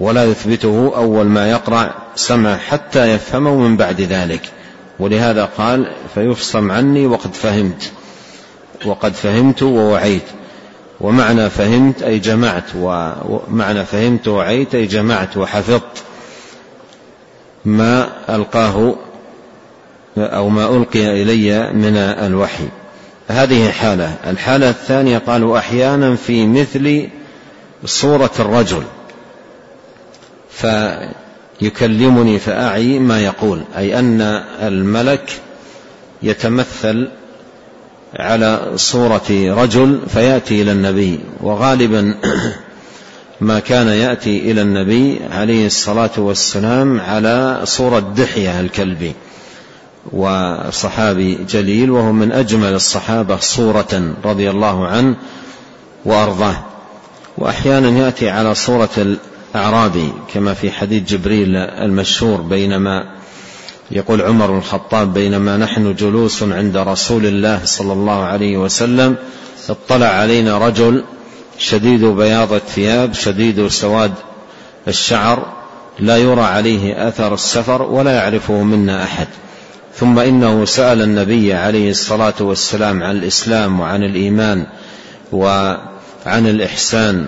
ولا 0.00 0.24
يثبته 0.24 0.92
أول 0.96 1.26
ما 1.26 1.50
يقرع 1.50 1.94
سمعه 2.16 2.56
حتى 2.56 3.14
يفهمه 3.14 3.54
من 3.54 3.76
بعد 3.76 4.00
ذلك. 4.00 4.40
ولهذا 4.98 5.44
قال 5.44 5.92
فيفصم 6.14 6.70
عني 6.70 7.06
وقد 7.06 7.34
فهمت. 7.34 7.92
وقد 8.86 9.14
فهمت 9.14 9.62
ووعيت. 9.62 10.22
ومعنى 11.00 11.50
فهمت 11.50 12.02
أي 12.02 12.18
جمعت 12.18 12.64
ومعنى 12.76 13.84
فهمت 13.84 14.28
ووعيت 14.28 14.74
أي 14.74 14.86
جمعت 14.86 15.36
وحفظت. 15.36 16.04
ما 17.64 18.08
ألقاه 18.28 18.94
أو 20.18 20.48
ما 20.48 20.76
ألقي 20.76 21.22
إلي 21.22 21.72
من 21.72 21.96
الوحي. 21.96 22.68
هذه 23.28 23.70
حالة 23.70 24.16
الحالة 24.26 24.70
الثانية 24.70 25.18
قالوا 25.18 25.58
أحيانا 25.58 26.16
في 26.16 26.46
مثل 26.46 27.08
صورة 27.84 28.30
الرجل. 28.40 28.82
فيكلمني 31.60 32.38
فأعي 32.38 32.98
ما 32.98 33.20
يقول 33.20 33.62
أي 33.76 33.98
أن 33.98 34.20
الملك 34.62 35.40
يتمثل 36.22 37.08
على 38.14 38.72
صورة 38.76 39.30
رجل 39.30 40.00
فيأتي 40.08 40.62
إلى 40.62 40.72
النبي. 40.72 41.20
وغالبا 41.40 42.14
ما 43.40 43.58
كان 43.60 43.88
يأتي 43.88 44.50
إلى 44.50 44.62
النبي 44.62 45.20
عليه 45.32 45.66
الصلاة 45.66 46.10
والسلام 46.16 47.00
على 47.00 47.60
صورة 47.64 48.00
دحية 48.16 48.60
الكلبي. 48.60 49.14
وصحابي 50.12 51.38
جليل 51.48 51.90
وهو 51.90 52.12
من 52.12 52.32
أجمل 52.32 52.74
الصحابة 52.74 53.36
صورة 53.36 54.14
رضي 54.24 54.50
الله 54.50 54.86
عنه 54.86 55.16
وأرضاه. 56.04 56.56
وأحيانا 57.38 57.88
يأتي 57.88 58.30
على 58.30 58.54
صورة 58.54 59.16
الأعرابي 59.54 60.12
كما 60.34 60.54
في 60.54 60.70
حديث 60.70 61.02
جبريل 61.02 61.56
المشهور 61.56 62.40
بينما 62.40 63.14
يقول 63.90 64.22
عمر 64.22 64.50
بن 64.50 64.58
الخطاب 64.58 65.14
بينما 65.14 65.56
نحن 65.56 65.94
جلوس 65.94 66.42
عند 66.42 66.76
رسول 66.76 67.26
الله 67.26 67.60
صلى 67.64 67.92
الله 67.92 68.24
عليه 68.24 68.56
وسلم 68.56 69.16
اطلع 69.68 70.06
علينا 70.06 70.58
رجل 70.58 71.04
شديد 71.58 72.04
بياض 72.04 72.52
الثياب 72.52 73.14
شديد 73.14 73.68
سواد 73.68 74.12
الشعر 74.88 75.52
لا 75.98 76.16
يرى 76.16 76.42
عليه 76.42 77.08
أثر 77.08 77.34
السفر 77.34 77.82
ولا 77.82 78.12
يعرفه 78.12 78.62
منا 78.62 79.04
أحد. 79.04 79.28
ثم 79.96 80.18
إنه 80.18 80.64
سأل 80.64 81.02
النبي 81.02 81.54
عليه 81.54 81.90
الصلاة 81.90 82.34
والسلام 82.40 83.02
عن 83.02 83.16
الإسلام 83.16 83.80
وعن 83.80 84.02
الإيمان 84.02 84.66
وعن 85.32 86.46
الإحسان 86.46 87.26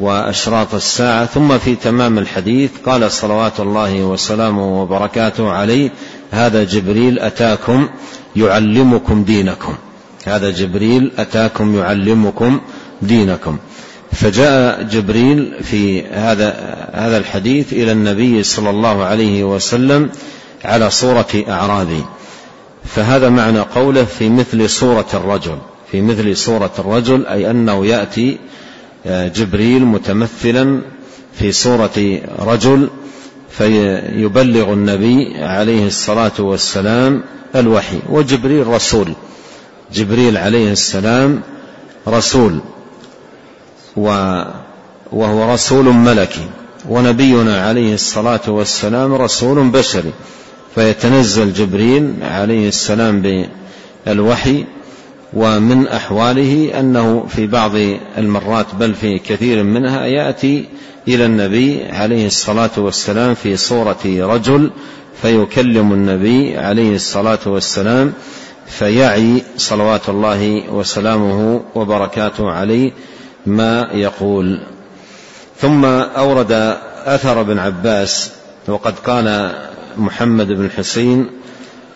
وأشراط 0.00 0.74
الساعة 0.74 1.26
ثم 1.26 1.58
في 1.58 1.74
تمام 1.76 2.18
الحديث 2.18 2.70
قال 2.86 3.12
صلوات 3.12 3.60
الله 3.60 4.02
وسلامه 4.02 4.82
وبركاته 4.82 5.50
عليه 5.50 5.90
هذا 6.30 6.64
جبريل 6.64 7.18
أتاكم 7.18 7.88
يعلمكم 8.36 9.24
دينكم. 9.24 9.74
هذا 10.24 10.50
جبريل 10.50 11.12
أتاكم 11.18 11.78
يعلمكم 11.78 12.60
دينكم. 13.02 13.58
فجاء 14.12 14.82
جبريل 14.82 15.54
في 15.62 16.06
هذا 16.06 16.76
هذا 16.92 17.16
الحديث 17.16 17.72
إلى 17.72 17.92
النبي 17.92 18.42
صلى 18.42 18.70
الله 18.70 19.04
عليه 19.04 19.44
وسلم 19.44 20.10
على 20.64 20.90
صورة 20.90 21.44
اعرابي 21.48 22.04
فهذا 22.84 23.28
معنى 23.28 23.60
قوله 23.60 24.04
في 24.04 24.28
مثل 24.28 24.70
صورة 24.70 25.06
الرجل. 25.14 25.58
في 25.92 26.02
مثل 26.02 26.36
صورة 26.36 26.70
الرجل 26.78 27.26
أي 27.26 27.50
أنه 27.50 27.86
يأتي 27.86 28.38
جبريل 29.06 29.84
متمثلا 29.84 30.80
في 31.32 31.52
صورة 31.52 32.20
رجل 32.38 32.90
فيبلغ 33.50 34.72
النبي 34.72 35.44
عليه 35.44 35.86
الصلاة 35.86 36.32
والسلام 36.38 37.22
الوحي. 37.56 37.98
وجبريل 38.08 38.66
رسول. 38.66 39.12
جبريل 39.92 40.36
عليه 40.36 40.72
السلام 40.72 41.42
رسول. 42.08 42.60
وهو 43.96 45.52
رسول 45.52 45.84
ملكي. 45.84 46.48
ونبينا 46.88 47.66
عليه 47.66 47.94
الصلاة 47.94 48.40
والسلام 48.48 49.14
رسول 49.14 49.68
بشري. 49.68 50.12
فيتنزل 50.74 51.52
جبريل 51.52 52.14
عليه 52.22 52.68
السلام 52.68 53.46
بالوحي 54.06 54.64
ومن 55.32 55.88
أحواله 55.88 56.80
أنه 56.80 57.26
في 57.28 57.46
بعض 57.46 57.70
المرات 58.18 58.66
بل 58.74 58.94
في 58.94 59.18
كثير 59.18 59.62
منها 59.62 60.06
يأتي 60.06 60.64
إلى 61.08 61.26
النبي 61.26 61.84
عليه 61.84 62.26
الصلاة 62.26 62.70
والسلام 62.76 63.34
في 63.34 63.56
صورة 63.56 63.98
رجل 64.06 64.70
فيكلم 65.22 65.92
النبي 65.92 66.58
عليه 66.58 66.94
الصلاة 66.94 67.38
والسلام 67.46 68.12
فيعي 68.66 69.42
صلوات 69.56 70.08
الله 70.08 70.70
وسلامه 70.70 71.62
وبركاته 71.74 72.50
عليه 72.50 72.92
ما 73.46 73.88
يقول. 73.92 74.60
ثم 75.60 75.84
أورد 75.84 76.52
أثر 77.06 77.40
ابن 77.40 77.58
عباس 77.58 78.30
وقد 78.68 78.98
قال 78.98 79.52
محمد 79.96 80.46
بن 80.46 80.70
حسين 80.70 81.30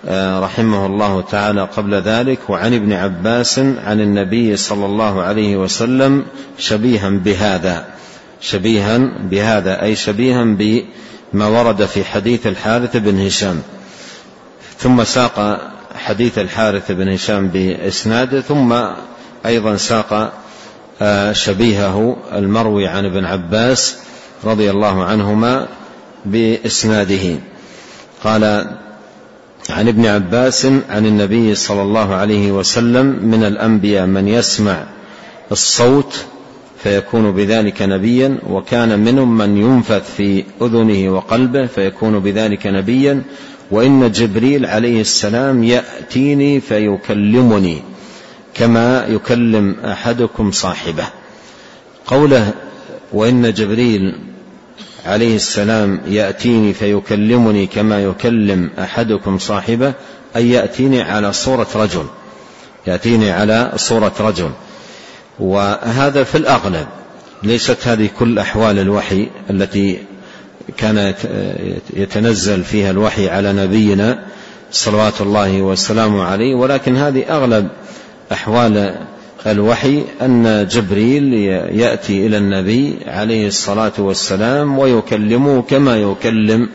آه، 0.08 0.40
رحمه 0.40 0.86
الله 0.86 1.20
تعالى 1.20 1.68
قبل 1.76 1.94
ذلك 1.94 2.38
وعن 2.48 2.74
ابن 2.74 2.92
عباس 2.92 3.58
عن 3.58 4.00
النبي 4.00 4.56
صلى 4.56 4.86
الله 4.86 5.22
عليه 5.22 5.56
وسلم 5.56 6.24
شبيها 6.58 7.10
بهذا. 7.10 7.86
شبيها 8.40 8.98
بهذا 9.30 9.82
أي 9.82 9.96
شبيها 9.96 10.44
بما 10.44 11.46
ورد 11.46 11.84
في 11.84 12.04
حديث 12.04 12.46
الحارث 12.46 12.96
بن 12.96 13.26
هشام. 13.26 13.62
ثم 14.78 15.04
ساق 15.04 15.60
حديث 15.94 16.38
الحارث 16.38 16.92
بن 16.92 17.08
هشام 17.08 17.48
باسناده 17.48 18.40
ثم 18.40 18.74
أيضا 19.46 19.76
ساق 19.76 20.32
آه، 21.02 21.32
شبيهه 21.32 22.16
المروي 22.32 22.86
عن 22.86 23.04
ابن 23.04 23.24
عباس 23.24 23.96
رضي 24.44 24.70
الله 24.70 25.04
عنهما 25.04 25.68
بإسناده. 26.24 27.38
قال 28.24 28.44
عن 29.70 29.88
ابن 29.88 30.06
عباس 30.06 30.66
عن 30.66 31.06
النبي 31.06 31.54
صلى 31.54 31.82
الله 31.82 32.14
عليه 32.14 32.52
وسلم 32.52 33.06
من 33.22 33.44
الأنبياء 33.44 34.06
من 34.06 34.28
يسمع 34.28 34.84
الصوت 35.52 36.24
فيكون 36.82 37.32
بذلك 37.32 37.82
نبيا 37.82 38.38
وكان 38.50 38.98
منهم 38.98 39.38
من 39.38 39.56
ينفث 39.56 40.14
في 40.16 40.44
أذنه 40.62 41.12
وقلبه 41.12 41.66
فيكون 41.66 42.18
بذلك 42.18 42.66
نبيا 42.66 43.22
وإن 43.70 44.12
جبريل 44.12 44.66
عليه 44.66 45.00
السلام 45.00 45.64
يأتيني 45.64 46.60
فيكلمني 46.60 47.82
كما 48.54 49.06
يكلم 49.06 49.76
أحدكم 49.84 50.50
صاحبه. 50.50 51.06
قوله 52.06 52.52
وإن 53.12 53.52
جبريل 53.52 54.14
عليه 55.06 55.36
السلام 55.36 56.00
يأتيني 56.06 56.72
فيكلمني 56.72 57.66
كما 57.66 58.02
يكلم 58.02 58.70
أحدكم 58.78 59.38
صاحبه 59.38 59.92
أي 60.36 60.50
يأتيني 60.50 61.02
على 61.02 61.32
صورة 61.32 61.66
رجل. 61.74 62.06
يأتيني 62.86 63.30
على 63.30 63.72
صورة 63.76 64.12
رجل. 64.20 64.50
وهذا 65.38 66.24
في 66.24 66.38
الأغلب 66.38 66.86
ليست 67.42 67.88
هذه 67.88 68.10
كل 68.18 68.38
أحوال 68.38 68.78
الوحي 68.78 69.28
التي 69.50 69.98
كان 70.76 71.14
يتنزل 71.96 72.64
فيها 72.64 72.90
الوحي 72.90 73.28
على 73.28 73.52
نبينا 73.52 74.18
صلوات 74.72 75.20
الله 75.20 75.62
وسلامه 75.62 76.24
عليه 76.24 76.54
ولكن 76.54 76.96
هذه 76.96 77.24
أغلب 77.28 77.68
أحوال 78.32 78.94
الوحي 79.46 80.04
أن 80.22 80.68
جبريل 80.70 81.34
يأتي 81.80 82.26
إلى 82.26 82.38
النبي 82.38 82.98
عليه 83.06 83.46
الصلاة 83.48 83.92
والسلام 83.98 84.78
ويكلمه 84.78 85.62
كما 85.62 85.96
يكلم 85.96 86.68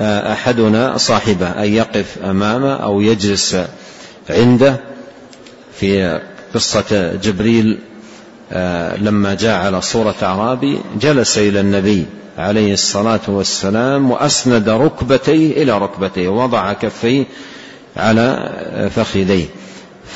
أحدنا 0.00 0.96
صاحبه 0.96 1.46
أن 1.46 1.72
يقف 1.72 2.18
أمامه 2.24 2.74
أو 2.74 3.00
يجلس 3.00 3.56
عنده. 4.30 4.76
في 5.80 6.20
قصة 6.54 7.14
جبريل 7.22 7.78
لما 8.98 9.36
جاء 9.40 9.64
على 9.64 9.80
صورة 9.80 10.14
أعرابي 10.22 10.78
جلس 11.00 11.38
إلى 11.38 11.60
النبي 11.60 12.06
عليه 12.38 12.72
الصلاة 12.72 13.20
والسلام 13.28 14.10
وأسند 14.10 14.68
ركبتيه 14.68 15.62
إلى 15.62 15.78
ركبتيه 15.78 16.28
وضع 16.28 16.72
كفيه 16.72 17.24
على 17.96 18.52
فخذيه. 18.96 19.46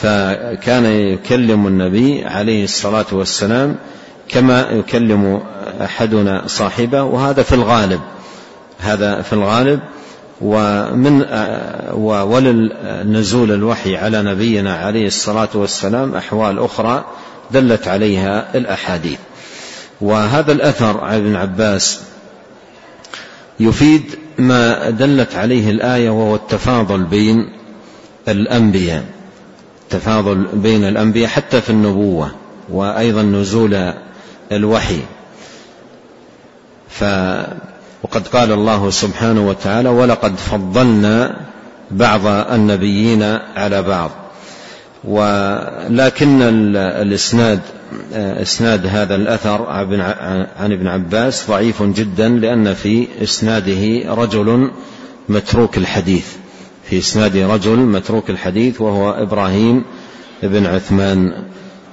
فكان 0.03 0.85
يكلم 0.85 1.67
النبي 1.67 2.25
عليه 2.25 2.65
الصلاة 2.65 3.07
والسلام 3.13 3.77
كما 4.29 4.61
يكلم 4.71 5.43
أحدنا 5.81 6.43
صاحبه 6.47 7.03
وهذا 7.03 7.43
في 7.43 7.55
الغالب 7.55 8.01
هذا 8.79 9.23
في 9.23 9.33
الغالب. 9.33 9.81
ومن 10.41 11.25
وللنزول 12.03 13.53
الوحي 13.53 13.97
على 13.97 14.23
نبينا 14.23 14.77
عليه 14.77 15.07
الصلاة 15.07 15.49
والسلام 15.55 16.15
أحوال 16.15 16.59
أخرى 16.59 17.05
دلت 17.51 17.89
عليها 17.89 18.49
الأحاديث. 18.55 19.19
وهذا 20.01 20.53
الأثر 20.53 21.01
عن 21.01 21.15
ابن 21.15 21.37
عباس 21.37 22.01
يفيد 23.61 24.03
ما 24.39 24.91
دلت 24.91 25.35
عليه 25.35 25.71
الآية 25.71 26.11
وهو 26.11 26.35
التفاضل 26.35 27.05
بين 27.05 27.53
الأنبياء. 28.29 29.05
تفاضل 29.91 30.47
بين 30.53 30.85
الأنبياء 30.85 31.29
حتى 31.29 31.61
في 31.61 31.71
النبوة 31.71 32.31
وأيضا 32.69 33.23
نزول 33.23 33.93
الوحي. 34.53 35.01
ف 36.89 37.05
وقد 38.03 38.29
قال 38.29 38.53
الله 38.53 38.91
سبحانه 38.91 39.49
وتعالى 39.49 39.89
ولقد 39.89 40.37
فضلنا 40.37 41.37
بعض 41.91 42.27
النبيين 42.27 43.23
على 43.57 43.83
بعض. 43.83 44.11
ولكن 45.05 46.43
الإسناد 46.73 47.61
إسناد 48.13 48.87
هذا 48.87 49.15
الأثر 49.15 49.67
عن 50.59 50.73
ابن 50.73 50.87
عباس 50.87 51.49
ضعيف 51.49 51.83
جدا 51.83 52.29
لأن 52.29 52.75
في 52.75 53.09
إسناده 53.23 54.15
رجل 54.15 54.71
متروك 55.29 55.79
الحديث. 55.79 56.27
في 56.91 56.99
إسناد 56.99 57.37
رجل 57.37 57.77
متروك 57.77 58.31
الحديث 58.31 58.81
وهو 58.81 59.11
إبراهيم 59.11 59.85
بن 60.43 60.67
عثمان. 60.67 61.33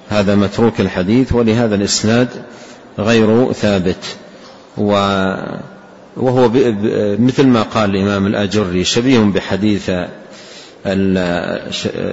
هذا 0.10 0.36
متروك 0.36 0.82
الحديث 0.82 1.34
ولهذا 1.34 1.76
الإسناد 1.76 2.28
غير 3.00 3.54
ثابت. 3.54 4.16
وهو 4.78 6.50
مثل 7.20 7.48
ما 7.48 7.62
قال 7.62 7.90
الإمام 7.90 8.28
الأجري 8.28 8.84
شبيه 8.84 9.20
بحديث 9.20 9.92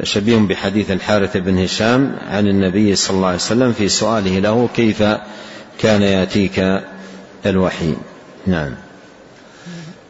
شبيه 0.02 0.36
بحديث 0.36 0.90
الحارث 0.90 1.36
بن 1.36 1.58
هشام 1.58 2.16
عن 2.28 2.48
النبي 2.48 2.96
صلى 2.96 3.16
الله 3.16 3.26
عليه 3.26 3.36
وسلم 3.36 3.72
في 3.72 3.88
سؤاله 3.88 4.38
له 4.38 4.68
كيف 4.76 5.02
كان 5.78 6.02
يأتيك 6.02 6.80
الوحي. 7.46 7.94
نعم. 8.46 8.74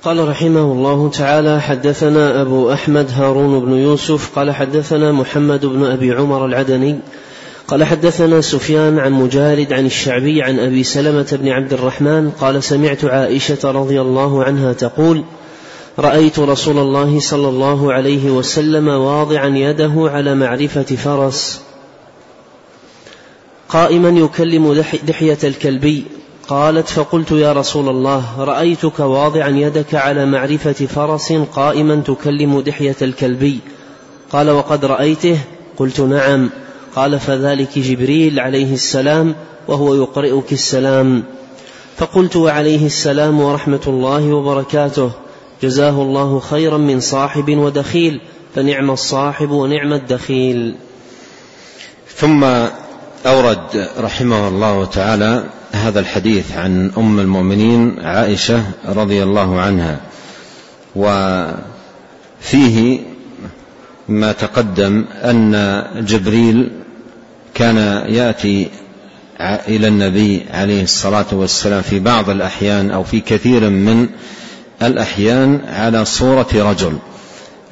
قال 0.03 0.29
رحمه 0.29 0.73
الله 0.73 1.11
تعالى 1.11 1.61
حدثنا 1.61 2.43
أبو 2.43 2.73
أحمد 2.73 3.11
هارون 3.11 3.61
بن 3.61 3.73
يوسف 3.73 4.38
قال 4.38 4.55
حدثنا 4.55 5.12
محمد 5.12 5.67
بن 5.67 5.85
أبي 5.85 6.12
عمر 6.12 6.47
العدني 6.47 6.99
قال 7.69 7.85
حدثنا 7.85 8.41
سفيان 8.41 8.99
عن 8.99 9.12
مجالد 9.12 9.73
عن 9.73 9.87
الشعبي 9.87 10.43
عن 10.43 10.59
أبي 10.59 10.85
سلمة 10.85 11.38
بن 11.43 11.49
عبد 11.49 11.73
الرحمن 11.73 12.31
قال 12.31 12.62
سمعت 12.62 13.05
عائشة 13.05 13.71
رضي 13.71 14.01
الله 14.01 14.45
عنها 14.45 14.73
تقول 14.73 15.25
رأيت 15.99 16.38
رسول 16.38 16.79
الله 16.79 17.21
صلى 17.21 17.49
الله 17.49 17.93
عليه 17.93 18.31
وسلم 18.31 18.88
واضعا 18.88 19.49
يده 19.49 19.93
على 19.97 20.35
معرفة 20.35 20.83
فرس 20.83 21.61
قائما 23.69 24.09
يكلم 24.09 24.85
دحية 25.07 25.38
الكلبي. 25.45 26.05
قالت 26.49 26.89
فقلت 26.89 27.31
يا 27.33 27.53
رسول 27.53 27.89
الله 27.89 28.25
رأيتك 28.39 29.01
واضعا 29.01 29.49
يدك 29.49 29.95
على 29.95 30.27
معرفة 30.27 30.73
فرس 30.73 31.33
قائما 31.33 32.03
تكلم 32.07 32.61
دحية 32.61 32.97
الكلبي. 33.03 33.59
قال 34.33 34.51
وقد 34.51 34.85
رأيته؟ 34.85 35.39
قلت 35.77 36.01
نعم. 36.01 36.51
قال 36.97 37.21
فذلك 37.21 37.79
جبريل 37.79 38.41
عليه 38.41 38.75
السلام 38.75 39.35
وهو 39.69 39.95
يقرئك 39.95 40.53
السلام. 40.53 41.25
فقلت 41.97 42.37
وعليه 42.37 42.87
السلام 42.87 43.41
ورحمة 43.41 43.83
الله 43.87 44.33
وبركاته. 44.33 45.11
جزاه 45.63 46.03
الله 46.03 46.41
خيرا 46.41 46.77
من 46.79 47.01
صاحب 47.01 47.57
ودخيل 47.57 48.21
فنعم 48.55 48.91
الصاحب 48.91 49.51
ونعم 49.51 49.93
الدخيل. 49.93 50.75
ثم 52.17 52.45
أورد 53.27 53.89
رحمه 53.99 54.49
الله 54.49 54.85
تعالى 54.85 55.45
هذا 55.73 56.01
الحديث 56.01 56.53
عن 56.53 56.91
أم 56.99 57.19
المؤمنين 57.19 58.01
عائشة 58.01 58.65
رضي 58.89 59.23
الله 59.23 59.61
عنها 59.61 60.01
وفيه 60.97 63.01
ما 64.09 64.33
تقدم 64.33 65.05
أن 65.13 65.85
جبريل 66.07 66.71
كان 67.55 67.77
يأتي 68.09 68.69
إلى 69.41 69.89
النبي 69.89 70.43
عليه 70.51 70.83
الصلاة 70.83 71.27
والسلام 71.33 71.83
في 71.83 71.99
بعض 71.99 72.31
الأحيان 72.31 72.91
أو 72.91 73.05
في 73.05 73.21
كثير 73.21 73.71
من 73.71 74.09
الأحيان 74.83 75.61
على 75.69 76.05
صورة 76.05 76.49
رجل 76.55 76.99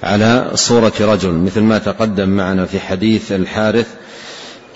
على 0.02 0.50
صورة 0.54 0.92
رجل 1.00 1.32
مثل 1.32 1.60
ما 1.60 1.78
تقدم 1.78 2.28
معنا 2.28 2.66
في 2.66 2.80
حديث 2.80 3.32
الحارث 3.32 3.86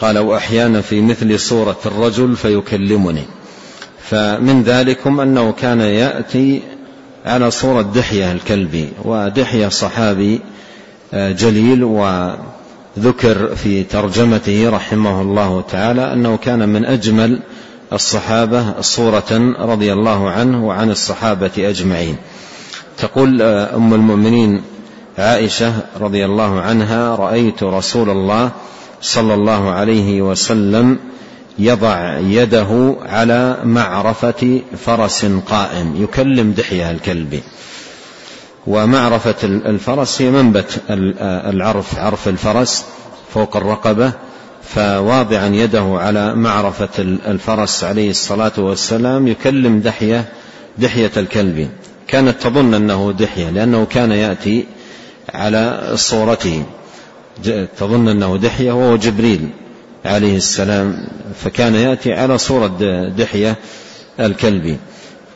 قال 0.01 0.19
وأحيانا 0.19 0.81
في 0.81 1.01
مثل 1.01 1.41
صورة 1.41 1.77
الرجل 1.87 2.37
فيكلمني. 2.37 3.25
فمن 4.11 4.63
ذلكم 4.63 5.21
أنه 5.21 5.53
كان 5.53 5.81
يأتي 5.81 6.63
على 7.27 7.51
صورة 7.51 7.83
دحية 7.83 8.33
الكلبي 8.33 8.89
ودحية 9.05 9.69
صحابي 9.69 10.41
آه، 11.15 11.33
جليل 11.33 11.85
وذكر 11.85 13.55
في 13.55 13.83
ترجمته 13.83 14.71
رحمه 14.71 15.23
الله 15.23 15.65
تعالى 15.71 16.13
أنه 16.13 16.37
كان 16.37 16.69
من 16.69 16.85
أجمل 16.85 17.41
الصحابة 17.93 18.81
صورة 18.81 19.55
رضي 19.59 19.93
الله 19.93 20.31
عنه 20.31 20.67
وعن 20.67 20.91
الصحابة 20.91 21.51
أجمعين. 21.59 22.17
تقول 22.99 23.43
آه، 23.43 23.77
أم 23.77 23.95
المؤمنين 23.95 24.63
عائشة 25.19 25.73
رضي 26.01 26.25
الله 26.25 26.61
عنها 26.61 27.17
رأيت 27.17 27.63
رسول 27.63 28.11
الله 28.11 28.51
صلى 29.05 29.35
الله 29.35 29.71
عليه 29.71 30.23
وسلم 30.23 30.99
يضع 31.59 32.19
يده 32.19 32.97
على 33.07 33.59
معرفة 33.64 34.61
فرس 34.87 35.27
قائم. 35.47 36.03
يكلم 36.03 36.53
دحية 36.53 36.90
الكلب 36.90 37.40
ومعرفة 38.67 39.35
الفرس 39.45 40.23
هي 40.23 40.31
منبت 40.31 40.81
العرف 41.51 41.99
عرف 41.99 42.29
الفرس 42.29 42.85
فوق 43.35 43.57
الرقبة 43.57 44.12
فواضعا 44.62 45.47
يده 45.47 45.99
على 46.01 46.35
معرفة 46.35 46.88
الفرس 47.27 47.85
عليه 47.85 48.11
الصلاة 48.11 48.53
والسلام. 48.59 49.29
يكلم 49.29 49.81
دحية 49.81 50.25
دحية 50.79 51.12
الكلب 51.17 51.69
كانت 52.09 52.43
تظن 52.43 52.75
أنه 52.75 53.12
دحية 53.19 53.51
لأنه 53.51 53.85
كان 53.85 54.12
يأتي 54.12 54.67
على 55.35 55.93
صورته. 55.95 56.62
تظن 57.79 58.09
أنه 58.09 58.37
دحية 58.37 58.73
وهو 58.73 58.97
جبريل 58.97 59.49
عليه 60.05 60.37
السلام 60.37 61.07
فكان 61.44 61.75
يأتي 61.75 62.12
على 62.12 62.38
صورة 62.38 62.66
دحية 63.18 63.57
الكلب 64.20 64.79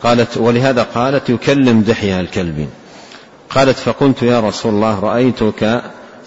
قالت 0.03 0.37
ولهذا 0.37 0.83
قالت 0.83 1.31
يكلم 1.31 1.81
دحية 1.81 2.21
الكلب 2.21 2.69
قالت 3.51 3.79
فقلت 3.79 4.23
يا 4.23 4.41
رسول 4.41 4.75
الله 4.75 5.01
رأيتك 5.01 5.83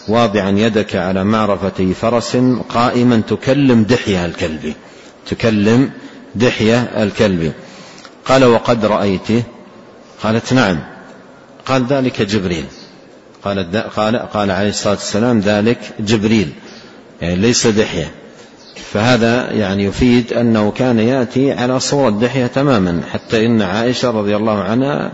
واضعا 0.07 0.49
يدك 0.49 0.95
على 0.95 1.23
معرفة 1.23 1.93
فرس 2.01 2.37
قائما 2.69 3.21
تكلم 3.29 3.83
دحية 3.83 4.25
الكلب 4.25 4.73
تكلم 5.29 5.91
دحية 6.35 6.81
الكلب 6.81 7.53
قال 8.25 8.45
وقد 8.45 8.85
رأيته؟ 8.85 9.43
قالت 10.23 10.53
نعم. 10.53 10.79
قال 11.65 11.85
ذلك 11.85 12.21
جبريل. 12.21 12.65
قال 13.43 13.83
قال 13.95 14.17
قال 14.17 14.51
عليه 14.51 14.69
الصلاة 14.69 14.93
والسلام 14.93 15.39
ذلك 15.39 15.77
جبريل 15.99 16.49
يعني 17.21 17.35
ليس 17.35 17.67
دحية. 17.67 18.11
فهذا 18.93 19.51
يعني 19.51 19.83
يفيد 19.83 20.33
أنه 20.33 20.71
كان 20.71 20.99
يأتي 20.99 21.51
على 21.51 21.79
صورة 21.79 22.09
دحية 22.09 22.47
تماما 22.47 23.01
حتى 23.11 23.45
إن 23.45 23.61
عائشة 23.61 24.11
رضي 24.11 24.35
الله 24.35 24.63
عنها 24.63 25.11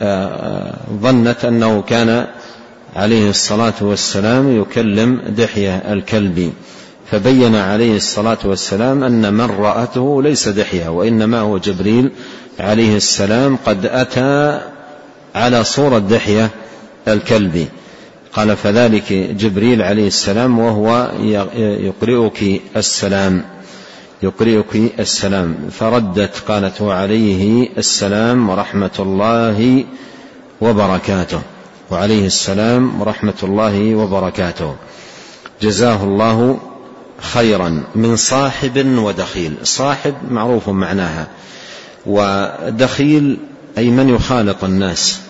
آه، 0.00 0.26
آه، 0.26 0.74
ظنت 1.02 1.44
أنه 1.44 1.82
كان 1.82 2.26
عليه 2.96 3.30
الصلاة 3.30 3.74
والسلام 3.80 4.62
يكلم 4.62 5.20
دحية 5.28 5.76
الكلب 5.76 6.52
فبين 7.10 7.54
عليه 7.56 7.96
الصلاة 7.96 8.38
والسلام 8.44 9.04
أن 9.04 9.34
من 9.34 9.50
رأته 9.50 10.22
ليس 10.22 10.48
دحية 10.48 10.88
وإنما 10.88 11.40
هو 11.40 11.58
جبريل 11.58 12.10
عليه 12.60 12.96
السلام 12.96 13.58
قد 13.66 13.86
أتى 13.86 14.60
على 15.34 15.64
صورة 15.64 15.98
دحية. 15.98 16.50
الكلب. 17.08 17.68
قال 18.32 18.56
فذلك 18.56 19.12
جبريل 19.12 19.82
عليه 19.82 20.06
السلام 20.06 20.58
وهو 20.58 21.10
يقرئك 21.58 22.62
السلام. 22.76 23.44
يقرئك 24.22 24.92
السلام. 24.98 25.56
فردت 25.70 26.42
قالت 26.48 26.80
وعليه 26.80 27.68
السلام 27.78 28.48
ورحمة 28.50 28.96
الله 28.98 29.84
وبركاته. 30.60 31.40
وعليه 31.90 32.26
السلام 32.26 33.00
ورحمة 33.00 33.40
الله 33.42 33.94
وبركاته. 33.94 34.76
جزاه 35.62 36.04
الله 36.04 36.58
خيرا 37.20 37.84
من 37.94 38.16
صاحب 38.16 38.98
ودخيل. 38.98 39.54
صاحب 39.62 40.14
معروف 40.30 40.68
معناها. 40.68 41.28
ودخيل 42.06 43.38
أي 43.78 43.90
من 43.90 44.08
يخالط 44.08 44.64
الناس. 44.64 45.20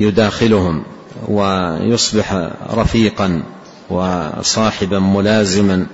ويداخلهم 0.00 0.82
ويصبح 1.28 2.50
رفيقا 2.74 3.42
وصاحبا 3.90 4.98
ملازما. 4.98 5.86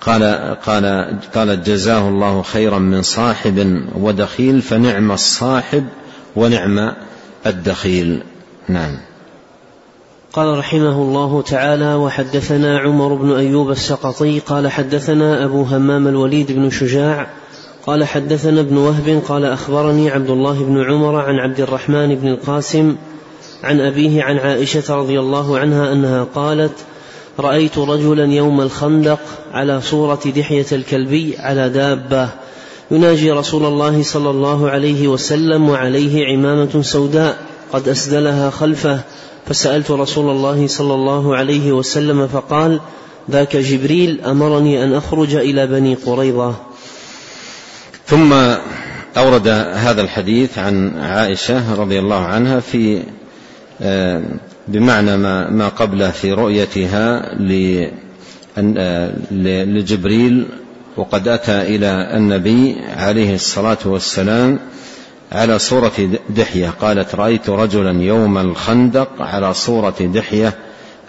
قال 0.00 0.22
قال 0.66 1.16
قال 1.34 1.62
جزاه 1.62 2.08
الله 2.08 2.42
خيرا 2.42 2.78
من 2.78 3.02
صاحب 3.02 3.84
ودخيل 3.98 4.62
فنعم 4.62 5.12
الصاحب 5.12 5.86
ونعم 6.36 6.92
الدخيل. 7.46 8.22
نعم. 8.68 8.96
قال 10.32 10.58
رحمه 10.58 11.02
الله 11.02 11.42
تعالى 11.42 11.94
وحدثنا 11.94 12.78
عمر 12.78 13.14
بن 13.14 13.32
أيوب 13.32 13.70
السقطي 13.70 14.38
قال 14.38 14.68
حدثنا 14.68 15.44
أبو 15.44 15.62
همام 15.62 16.08
الوليد 16.08 16.52
بن 16.52 16.70
شجاع 16.70 17.26
قال 17.86 18.04
حدثنا 18.04 18.60
ابن 18.60 18.76
وهب 18.76 19.22
قال 19.28 19.44
أخبرني 19.44 20.10
عبد 20.10 20.30
الله 20.30 20.64
بن 20.64 20.84
عمر 20.84 21.20
عن 21.20 21.34
عبد 21.34 21.60
الرحمن 21.60 22.14
بن 22.14 22.28
القاسم 22.28 22.96
عن 23.62 23.80
أبيه 23.80 24.22
عن 24.22 24.38
عائشة 24.38 24.94
رضي 24.94 25.20
الله 25.20 25.58
عنها 25.58 25.92
أنها 25.92 26.26
قالت 26.34 26.72
رأيت 27.38 27.78
رجلا 27.78 28.24
يوم 28.24 28.60
الخندق 28.60 29.20
على 29.52 29.80
صورة 29.80 30.20
دحية 30.36 30.66
الكلبي 30.72 31.34
على 31.38 31.68
دابة 31.68 32.28
يناجي 32.90 33.30
رسول 33.30 33.64
الله 33.64 34.02
صلى 34.02 34.30
الله 34.30 34.70
عليه 34.70 35.08
وسلم 35.08 35.68
وعليه 35.68 36.26
عمامة 36.26 36.82
سوداء 36.82 37.38
قد 37.72 37.88
أسدلها 37.88 38.50
خلفه. 38.50 39.00
فسألت 39.46 39.90
رسول 39.90 40.30
الله 40.30 40.66
صلى 40.66 40.94
الله 40.94 41.36
عليه 41.36 41.72
وسلم 41.72 42.26
فقال 42.26 42.80
ذاك 43.30 43.56
جبريل 43.56 44.20
أمرني 44.20 44.84
أن 44.84 44.94
أخرج 44.94 45.34
إلى 45.34 45.66
بني 45.66 45.94
قريظة. 45.94 46.54
ثم 48.06 48.32
أورد 49.16 49.48
هذا 49.74 50.02
الحديث 50.02 50.58
عن 50.58 50.98
عائشة 50.98 51.74
رضي 51.74 51.98
الله 51.98 52.24
عنها 52.24 52.60
في 52.60 53.02
بمعنى 54.68 55.16
ما 55.16 55.50
ما 55.50 55.68
قبله 55.68 56.10
في 56.10 56.32
رؤيتها 56.32 57.34
لجبريل 59.32 60.46
وقد 60.96 61.28
أتى 61.28 61.62
إلى 61.62 62.16
النبي 62.16 62.76
عليه 62.96 63.34
الصلاة 63.34 63.78
والسلام 63.84 64.58
على 65.32 65.58
صورة 65.58 66.10
دحية. 66.30 66.68
قالت 66.80 67.14
رأيت 67.14 67.50
رجلا 67.50 68.02
يوم 68.02 68.38
الخندق 68.38 69.08
على 69.22 69.54
صورة 69.54 69.94
دحية 70.00 70.54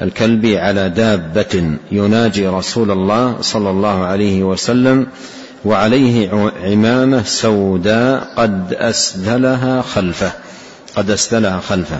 الكلب 0.01 0.45
على 0.45 0.89
دابة 0.89 1.77
يناجي 1.91 2.47
رسول 2.47 2.91
الله 2.91 3.41
صلى 3.41 3.69
الله 3.69 4.03
عليه 4.03 4.43
وسلم 4.43 5.07
وعليه 5.65 6.29
عمامة 6.63 7.23
سوداء 7.23 8.33
قد 8.37 8.73
أسدلها 8.73 9.81
خلفه 9.81 10.31
قد 10.95 11.09
أسدلها 11.11 11.59
خلفه. 11.59 11.99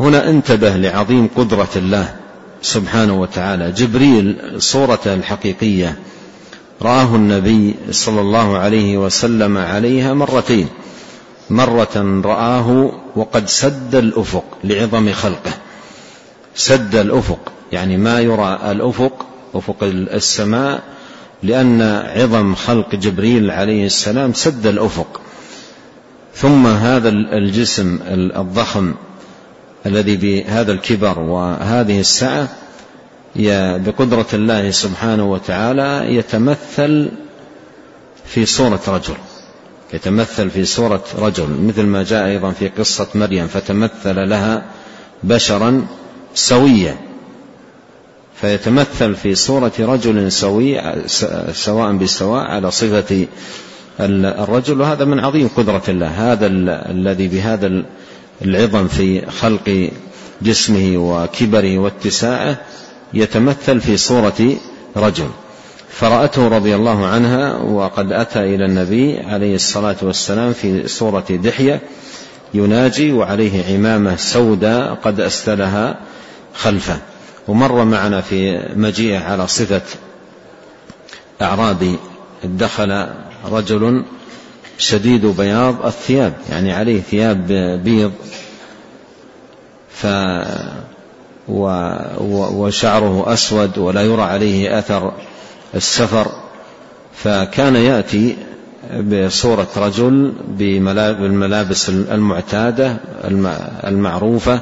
هنا 0.00 0.28
انتبه 0.28 0.76
لعظيم 0.76 1.28
قدرة 1.36 1.68
الله 1.76 2.14
سبحانه 2.62 3.20
وتعالى. 3.20 3.72
جبريل 3.72 4.36
صورته 4.58 5.14
الحقيقية. 5.14 5.96
رآه 6.82 7.16
النبي 7.16 7.74
صلى 7.90 8.20
الله 8.20 8.58
عليه 8.58 8.98
وسلم 8.98 9.58
عليها 9.58 10.14
مرتين. 10.14 10.68
مرة 11.50 12.22
رآه 12.24 12.92
وقد 13.16 13.48
سد 13.48 13.94
الأفق 13.94 14.44
لعظم 14.64 15.12
خلقه. 15.12 15.52
سد 16.54 16.94
الأفق 16.94 17.52
يعني 17.72 17.96
ما 17.96 18.20
يرى 18.20 18.58
الأفق 18.70 19.26
أفق 19.54 19.76
السماء 19.82 20.82
لأن 21.42 21.82
عظم 22.16 22.54
خلق 22.54 22.94
جبريل 22.94 23.50
عليه 23.50 23.86
السلام 23.86 24.32
سد 24.32 24.66
الأفق. 24.66 25.20
ثم 26.34 26.66
هذا 26.66 27.08
الجسم 27.08 27.98
الضخم 28.36 28.94
الذي 29.86 30.16
بهذا 30.16 30.72
الكبر 30.72 31.18
وهذه 31.18 32.00
السعة 32.00 32.48
بقدرة 33.76 34.26
الله 34.34 34.70
سبحانه 34.70 35.32
وتعالى 35.32 36.16
يتمثل 36.16 37.10
في 38.24 38.46
صورة 38.46 38.80
رجل. 38.88 39.14
يتمثل 39.92 40.50
في 40.50 40.64
صورة 40.64 41.04
رجل. 41.18 41.48
مثل 41.48 41.82
ما 41.82 42.02
جاء 42.02 42.26
أيضا 42.26 42.50
في 42.50 42.68
قصة 42.68 43.06
مريم 43.14 43.46
فتمثل 43.46 44.28
لها 44.28 44.64
بشرا 45.22 45.86
سويا. 46.34 46.96
فيتمثل 48.40 49.14
في 49.14 49.34
صورة 49.34 49.72
رجل 49.78 50.32
سوي 50.32 50.80
سواء 51.52 51.92
بسواء 51.92 52.44
على 52.44 52.70
صفة 52.70 53.26
الرجل. 54.00 54.80
وهذا 54.80 55.04
من 55.04 55.20
عظيم 55.20 55.48
قدرة 55.56 55.82
الله. 55.88 56.32
هذا 56.32 56.46
الذي 56.90 57.28
بهذا 57.28 57.84
العظم 58.42 58.88
في 58.88 59.30
خلق 59.30 59.90
جسمه 60.42 60.96
وكبره 60.96 61.78
واتساعه 61.78 62.58
يتمثل 63.14 63.80
في 63.80 63.96
صورة 63.96 64.56
رجل. 64.96 65.28
فرأته 65.90 66.48
رضي 66.48 66.74
الله 66.74 67.06
عنها 67.06 67.56
وقد 67.56 68.12
أتى 68.12 68.54
إلى 68.54 68.64
النبي 68.64 69.18
عليه 69.20 69.54
الصلاة 69.54 69.96
والسلام 70.02 70.52
في 70.52 70.88
صورة 70.88 71.24
دحية 71.30 71.80
يناجي 72.54 73.12
وعليه 73.12 73.74
عمامة 73.74 74.16
سوداء 74.16 74.94
قد 74.94 75.20
أستلها 75.20 75.98
خلفه. 76.54 76.98
ومر 77.48 77.84
معنا 77.84 78.20
في 78.20 78.68
مجيئه 78.76 79.18
على 79.18 79.48
صفة 79.48 79.82
أعرابي. 81.42 81.96
دخل 82.44 83.06
رجل 83.50 84.04
شديد 84.78 85.26
بياض 85.26 85.86
الثياب 85.86 86.32
يعني 86.50 86.72
عليه 86.72 87.00
ثياب 87.00 87.46
بيض. 87.84 88.12
ف 89.90 90.06
وشعره 91.48 93.32
أسود 93.32 93.78
ولا 93.78 94.02
يرى 94.02 94.22
عليه 94.22 94.78
أثر 94.78 95.12
السفر. 95.74 96.32
فكان 97.14 97.76
يأتي 97.76 98.36
بصورة 98.94 99.68
رجل 99.76 100.32
بالملابس 100.58 101.88
المعتادة 101.88 102.96
المعروفة 103.84 104.60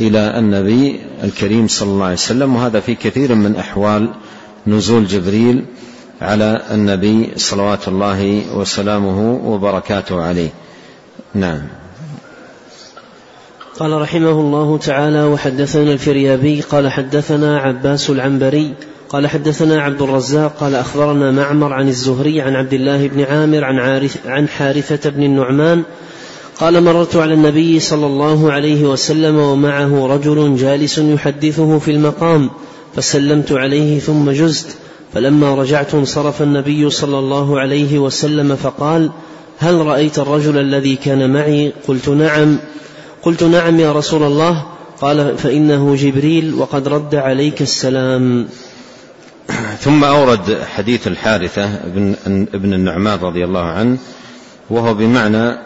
إلى 0.00 0.38
النبي 0.38 1.00
الكريم 1.24 1.68
صلى 1.68 1.88
الله 1.88 2.04
عليه 2.04 2.14
وسلم 2.14 2.56
وهذا 2.56 2.80
في 2.80 2.94
كثير 2.94 3.34
من 3.34 3.56
أحوال 3.56 4.08
نزول 4.66 5.06
جبريل. 5.06 5.64
على 6.20 6.62
النبي 6.70 7.28
صلوات 7.36 7.88
الله 7.88 8.42
وسلامه 8.54 9.40
وبركاته 9.44 10.22
عليه. 10.22 10.50
نعم. 11.34 11.62
قال 13.78 13.92
رحمه 13.92 14.30
الله 14.30 14.78
تعالى 14.78 15.24
وحدثنا 15.24 15.92
الفريابي 15.92 16.60
قال 16.60 16.90
حدثنا 16.90 17.58
عباس 17.58 18.10
العنبري 18.10 18.74
قال 19.08 19.26
حدثنا 19.26 19.82
عبد 19.82 20.02
الرزاق 20.02 20.56
قال 20.60 20.74
أخبرنا 20.74 21.30
معمر 21.30 21.72
عن 21.72 21.88
الزهري 21.88 22.40
عن 22.40 22.54
عبد 22.54 22.72
الله 22.72 23.08
بن 23.08 23.20
عامر 23.20 23.64
عن, 23.64 23.78
عارث 23.78 24.26
عن 24.26 24.48
حارثة 24.48 25.10
بن 25.10 25.22
النعمان 25.22 25.82
قال 26.60 26.82
مررت 26.82 27.16
على 27.16 27.34
النبي 27.34 27.80
صلى 27.80 28.06
الله 28.06 28.52
عليه 28.52 28.84
وسلم 28.84 29.36
ومعه 29.36 30.06
رجل 30.06 30.56
جالس 30.56 30.98
يحدثه 30.98 31.78
في 31.78 31.90
المقام 31.90 32.50
فسلمت 32.96 33.52
عليه 33.52 33.98
ثم 33.98 34.30
جزت 34.30 34.76
فلما 35.14 35.54
رجعت 35.54 35.94
انصرف 35.94 36.42
النبي 36.42 36.90
صلى 36.90 37.18
الله 37.18 37.60
عليه 37.60 37.98
وسلم 37.98 38.56
فقال 38.56 39.10
هل 39.58 39.86
رأيت 39.86 40.18
الرجل 40.18 40.58
الذي 40.58 40.96
كان 40.96 41.32
معي؟ 41.32 41.72
قلت 41.88 42.08
نعم. 42.08 42.58
قلت 43.22 43.42
نعم 43.42 43.80
يا 43.80 43.92
رسول 43.92 44.22
الله. 44.22 44.66
قال 45.00 45.38
فإنه 45.38 45.96
جبريل 45.96 46.54
وقد 46.54 46.88
رد 46.88 47.14
عليك 47.14 47.62
السلام. 47.62 48.48
ثم 49.84 50.04
أورد 50.04 50.58
حديث 50.76 51.06
الحارثة 51.06 51.64
ابن 52.54 52.72
النعمان 52.74 53.18
رضي 53.18 53.44
الله 53.44 53.64
عنه 53.64 53.98
وهو 54.70 54.94
بمعنى 54.94 55.56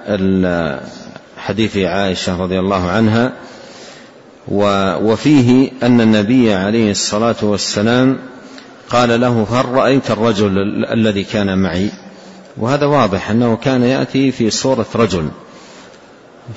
حديث 1.38 1.76
عائشة 1.76 2.42
رضي 2.42 2.58
الله 2.58 2.90
عنها 2.90 3.32
وفيه 5.02 5.70
أن 5.82 6.00
النبي 6.00 6.52
عليه 6.52 6.90
الصلاة 6.90 7.36
والسلام 7.42 8.18
قال 8.90 9.20
له 9.20 9.46
هل 9.50 9.64
رأيت 9.64 10.10
الرجل 10.10 10.58
الذي 10.92 11.24
كان 11.24 11.58
معي؟ 11.58 11.90
وهذا 12.56 12.86
واضح 12.86 13.30
أنه 13.30 13.56
كان 13.56 13.82
يأتي 13.82 14.32
في 14.32 14.50
صورة 14.50 14.86
رجل. 14.94 15.28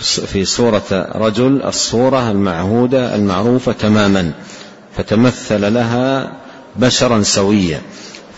في 0.01 0.45
صورة 0.45 1.07
رجل 1.15 1.63
الصورة 1.63 2.31
المعهودة 2.31 3.15
المعروفة 3.15 3.71
تماما. 3.71 4.31
فتمثل 4.97 5.73
لها 5.73 6.31
بشرا 6.75 7.23
سويا. 7.23 7.81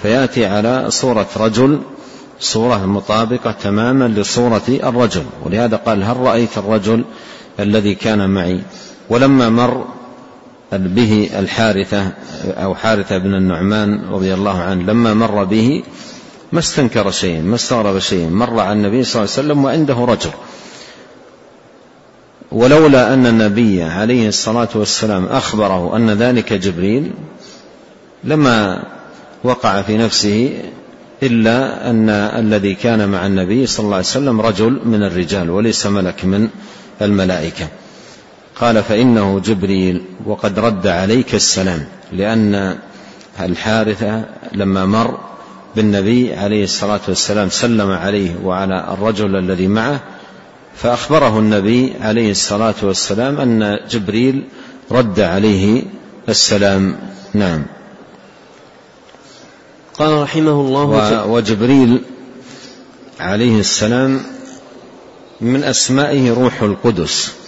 فيأتي 0.03 0.45
على 0.45 0.85
صورة 0.89 1.27
رجل 1.37 1.79
صورة 2.39 2.85
مطابقة 2.85 3.51
تماما 3.51 4.07
لصورة 4.07 4.63
الرجل. 4.69 5.23
ولهذا 5.45 5.75
قال 5.77 6.03
هل 6.03 6.17
رأيت 6.17 6.57
الرجل 6.57 7.03
الذي 7.59 7.95
كان 7.95 8.29
معي؟ 8.29 8.61
ولما 9.09 9.49
مر 9.49 9.85
به 10.77 11.29
الحارثة 11.39 12.11
أو 12.45 12.75
حارثة 12.75 13.17
بن 13.17 13.33
النعمان 13.33 14.01
رضي 14.09 14.33
الله 14.33 14.61
عنه 14.61 14.83
لما 14.83 15.13
مر 15.13 15.43
به 15.43 15.83
ما 16.51 16.59
استنكر 16.59 17.11
شيء 17.11 17.41
ما 17.41 17.55
استغرب 17.55 17.99
شيء 17.99 18.29
مر 18.29 18.59
على 18.59 18.73
النبي 18.73 19.03
صلى 19.03 19.23
الله 19.23 19.33
عليه 19.33 19.43
وسلم 19.47 19.65
وعنده 19.65 20.05
رجل. 20.05 20.31
ولولا 22.51 23.13
أن 23.13 23.25
النبي 23.25 23.83
عليه 23.83 24.27
الصلاة 24.27 24.69
والسلام 24.75 25.25
أخبره 25.25 25.95
أن 25.95 26.09
ذلك 26.09 26.53
جبريل 26.53 27.11
لما 28.23 28.83
وقع 29.43 29.81
في 29.81 29.97
نفسه 29.97 30.61
إلا 31.23 31.89
أن 31.89 32.09
الذي 32.09 32.75
كان 32.75 33.09
مع 33.09 33.25
النبي 33.25 33.65
صلى 33.65 33.83
الله 33.83 33.95
عليه 33.95 34.05
وسلم 34.05 34.41
رجل 34.41 34.79
من 34.85 35.03
الرجال 35.03 35.49
وليس 35.49 35.87
ملك 35.87 36.25
من 36.25 36.49
الملائكة. 37.01 37.67
قال 38.55 38.83
فإنه 38.83 39.39
جبريل 39.39 40.01
وقد 40.25 40.59
رد 40.59 40.87
عليك 40.87 41.35
السلام 41.35 41.85
لأن 42.11 42.77
الحارثة 43.39 44.25
لما 44.53 44.85
مر 44.85 45.19
بالنبي 45.75 46.33
عليه 46.33 46.63
الصلاة 46.63 46.99
والسلام 47.07 47.49
سلم 47.49 47.91
عليه 47.91 48.35
وعلى 48.43 48.93
الرجل 48.93 49.35
الذي 49.35 49.67
معه 49.67 49.99
فأخبره 50.75 51.39
النبي 51.39 51.93
عليه 52.01 52.31
الصلاة 52.31 52.75
والسلام 52.83 53.39
أن 53.39 53.79
جبريل 53.89 54.43
رد 54.91 55.19
عليه 55.19 55.83
السلام. 56.29 56.95
نعم. 57.33 57.63
قال 59.93 60.21
رحمه 60.21 60.61
الله 60.61 61.25
وجبريل 61.25 62.01
عليه 63.19 63.59
السلام 63.59 64.21
من 65.41 65.63
أسمائه 65.63 66.33
روح 66.33 66.61
القدس. 66.61 67.44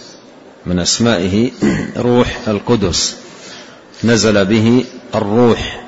من 0.68 0.78
أسمائه 0.78 1.50
روح 1.96 2.38
القدس. 2.48 3.16
نزل 4.04 4.44
به 4.44 4.84
الروح 5.14 5.80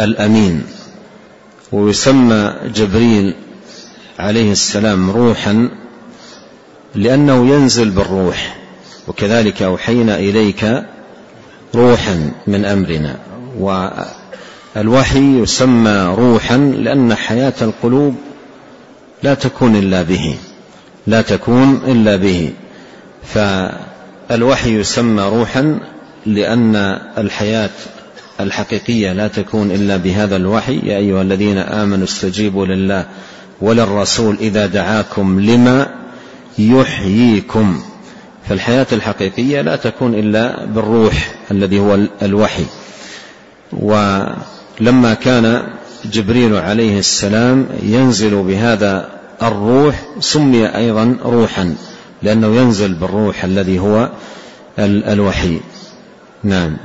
الأمين. 0.00 0.62
ويسمى 1.72 2.54
جبريل 2.74 3.34
عليه 4.18 4.52
السلام 4.52 5.10
روحا 5.10 5.68
لأنه 6.94 7.46
ينزل 7.54 7.90
بالروح. 7.90 8.56
وكذلك 9.08 9.62
أوحينا 9.62 10.16
إليك 10.16 10.84
روحا 11.74 12.30
من 12.46 12.64
أمرنا. 12.64 13.18
والوحي 14.76 15.42
يسمى 15.42 16.14
روحا 16.18 16.56
لأن 16.56 17.14
حياة 17.14 17.54
القلوب 17.62 18.14
لا 19.22 19.34
تكون 19.34 19.76
إلا 19.76 20.02
به. 20.02 20.36
لا 21.06 21.22
تكون 21.22 21.74
إلا 21.86 22.16
به. 22.16 22.52
فالوحي 23.24 23.89
يسمى 24.66 25.22
روحا 25.22 25.80
لأن 26.26 26.76
الحياة 27.18 27.70
الحقيقية 28.40 29.12
لا 29.12 29.28
تكون 29.28 29.70
إلا 29.70 29.96
بهذا 29.96 30.36
الوحي. 30.36 30.80
يا 30.84 30.96
أيها 30.96 31.22
الذين 31.22 31.58
آمنوا 31.58 32.04
استجيبوا 32.04 32.66
لله 32.66 33.06
وللرسول 33.60 34.36
إذا 34.40 34.66
دعاكم 34.66 35.40
لما 35.40 35.86
يحييكم. 36.58 37.82
فالحياة 38.48 38.86
الحقيقية 38.92 39.60
لا 39.60 39.76
تكون 39.76 40.14
إلا 40.14 40.64
بالروح 40.64 41.34
الذي 41.50 41.78
هو 41.78 41.98
الوحي. 42.22 42.64
ولما 43.72 45.14
كان 45.14 45.62
جبريل 46.04 46.56
عليه 46.56 46.98
السلام 46.98 47.66
ينزل 47.82 48.42
بهذا 48.42 49.08
الروح 49.42 50.02
سمي 50.20 50.66
أيضا 50.66 51.16
روحا. 51.24 51.74
لأنه 52.22 52.56
ينزل 52.56 52.94
بالروح 52.94 53.44
الذي 53.44 53.78
هو 53.78 54.10
الوحي. 54.78 55.60
نعم. 56.44 56.76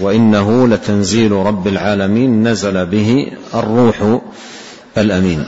وإنه 0.00 0.68
لتنزيل 0.68 1.32
رب 1.32 1.68
العالمين 1.68 2.48
نزل 2.48 2.86
به 2.86 3.32
الروح 3.54 4.20
الأمين. 4.98 5.44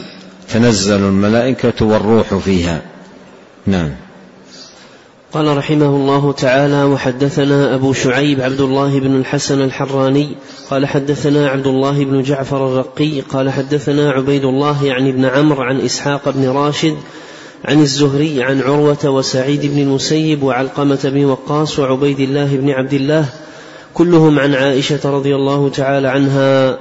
تنزل 0.49 1.01
الملائكة 1.01 1.87
والروح 1.87 2.35
فيها. 2.35 2.83
نعم. 3.67 3.91
قال 5.33 5.57
رحمه 5.57 5.87
الله 5.87 6.33
تعالى 6.33 6.85
وحدثنا 6.85 7.75
أبو 7.75 7.93
شعيب 7.93 8.41
عبد 8.41 8.61
الله 8.61 9.01
بن 9.01 9.17
الحسن 9.17 9.63
الحراني 9.63 10.37
قال 10.71 10.87
حدثنا 10.87 11.49
عبد 11.49 11.67
الله 11.67 12.05
بن 12.05 12.23
جعفر 12.23 12.67
الرقي 12.67 13.21
قال 13.21 13.51
حدثنا 13.51 14.11
عبيد 14.11 14.45
الله 14.45 14.85
يعني 14.85 15.13
بن 15.13 15.25
عمرو 15.25 15.63
عن 15.63 15.81
إسحاق 15.81 16.29
بن 16.29 16.49
راشد 16.49 16.97
عن 17.64 17.81
الزهري 17.81 18.42
عن 18.42 18.61
عروة 18.61 19.05
وسعيد 19.05 19.66
بن 19.66 19.79
المسيب 19.79 20.42
وعلقمة 20.42 21.01
بن 21.05 21.25
وقاص 21.25 21.79
وعبيد 21.79 22.20
الله 22.20 22.57
بن 22.57 22.70
عبد 22.70 22.94
الله 22.94 23.27
كلهم 23.94 24.38
عن 24.38 24.55
عائشة 24.55 25.01
رضي 25.05 25.35
الله 25.35 25.68
تعالى 25.68 26.09
عنها. 26.09 26.79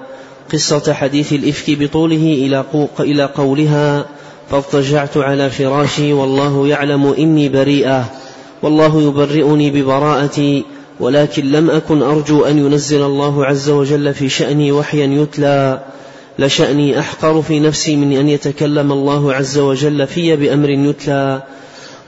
قصة 0.53 0.93
حديث 0.93 1.33
الإفك 1.33 1.79
بطوله 1.79 2.63
إلى 2.99 3.25
قولها 3.25 4.05
فاضطجعت 4.51 5.17
على 5.17 5.49
فراشي 5.49 6.13
والله 6.13 6.67
يعلم 6.67 7.13
إني 7.13 7.49
بريئة 7.49 8.05
والله 8.61 9.01
يبرئني 9.01 9.71
ببراءتي 9.71 10.65
ولكن 10.99 11.51
لم 11.51 11.69
أكن 11.69 12.01
أرجو 12.01 12.45
أن 12.45 12.57
ينزل 12.57 13.01
الله 13.01 13.45
عز 13.45 13.69
وجل 13.69 14.13
في 14.13 14.29
شأني 14.29 14.71
وحيا 14.71 15.05
يتلى. 15.05 15.81
لشأني 16.39 16.99
أحقر 16.99 17.41
في 17.41 17.59
نفسي 17.59 17.95
من 17.95 18.17
أن 18.17 18.29
يتكلم 18.29 18.91
الله 18.91 19.33
عز 19.33 19.57
وجل 19.57 20.07
في 20.07 20.35
بأمر 20.35 20.69
يتلى. 20.69 21.41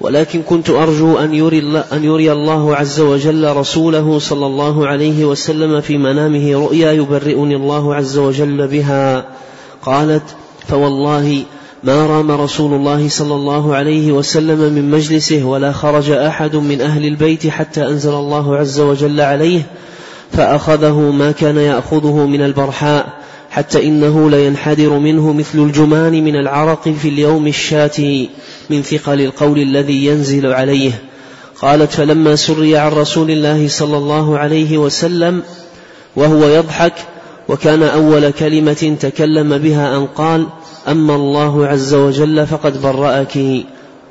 ولكن 0.02 0.42
كنت 0.42 0.70
أرجو 0.70 1.18
أن 1.18 1.34
يري, 1.34 1.84
أن 1.94 2.04
يري 2.04 2.32
الله 2.32 2.76
عز 2.76 3.00
وجل 3.00 3.56
رسوله 3.56 4.20
صلى 4.20 4.46
الله 4.46 4.88
عليه 4.88 5.26
وسلم 5.26 5.82
في 5.82 5.98
منامه 5.98 6.54
رؤيا 6.54 6.92
يبرئني 6.92 7.56
الله 7.56 7.96
عز 7.96 8.18
وجل 8.18 8.68
بها. 8.68 9.26
قالت 9.82 10.24
فوالله 10.68 11.44
ما 11.84 12.06
رام 12.06 12.32
رسول 12.32 12.74
الله 12.74 13.10
صلى 13.10 13.36
الله 13.36 13.76
عليه 13.76 14.12
وسلم 14.12 14.74
من 14.74 14.92
مجلسه 14.92 15.44
ولا 15.44 15.72
خرج 15.72 16.10
أحد 16.10 16.56
من 16.56 16.82
أهل 16.82 17.06
البيت 17.06 17.48
حتى 17.48 17.88
أنزل 17.88 18.14
الله 18.14 18.58
عز 18.58 18.80
وجل 18.80 19.22
عليه 19.22 19.62
فأخذه 20.32 21.00
ما 21.00 21.32
كان 21.32 21.58
يأخذه 21.58 22.26
من 22.26 22.42
البرحاء 22.42 23.21
حتى 23.52 23.88
إنه 23.88 24.30
لينحدر 24.30 24.90
منه 24.90 25.34
مثل 25.34 25.60
الجمان 25.60 26.24
من 26.24 26.36
العرق 26.36 26.90
في 26.90 27.10
اليوم 27.10 27.48
الشاتي 27.48 28.30
من 28.70 28.82
ثقل 28.82 29.22
القول 29.22 29.60
الذي 29.60 30.06
ينزل 30.06 30.54
عليه. 30.54 30.92
قالت 31.62 31.92
فلما 31.92 32.36
سري 32.36 32.78
عن 32.78 32.92
رسول 32.92 33.32
الله 33.32 33.68
صلى 33.68 33.98
الله 33.98 34.38
عليه 34.38 34.78
وسلم 34.78 35.44
وهو 36.16 36.48
يضحك 36.48 36.94
وكان 37.50 37.84
أول 37.84 38.32
كلمة 38.32 38.98
تكلم 39.00 39.58
بها 39.58 39.98
أن 39.98 40.06
قال 40.06 40.48
أما 40.88 41.16
الله 41.16 41.68
عز 41.68 41.94
وجل 41.94 42.48
فقد 42.48 42.82
برأك. 42.82 43.38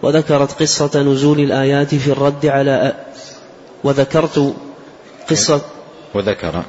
وذكرت 0.02 0.52
قصة 0.52 1.02
نزول 1.02 1.40
الآيات 1.40 1.94
في 1.94 2.12
الرد 2.12 2.46
على 2.46 2.94
وذكرت 3.84 4.54
قصة 5.30 5.60
وذكر 6.14 6.62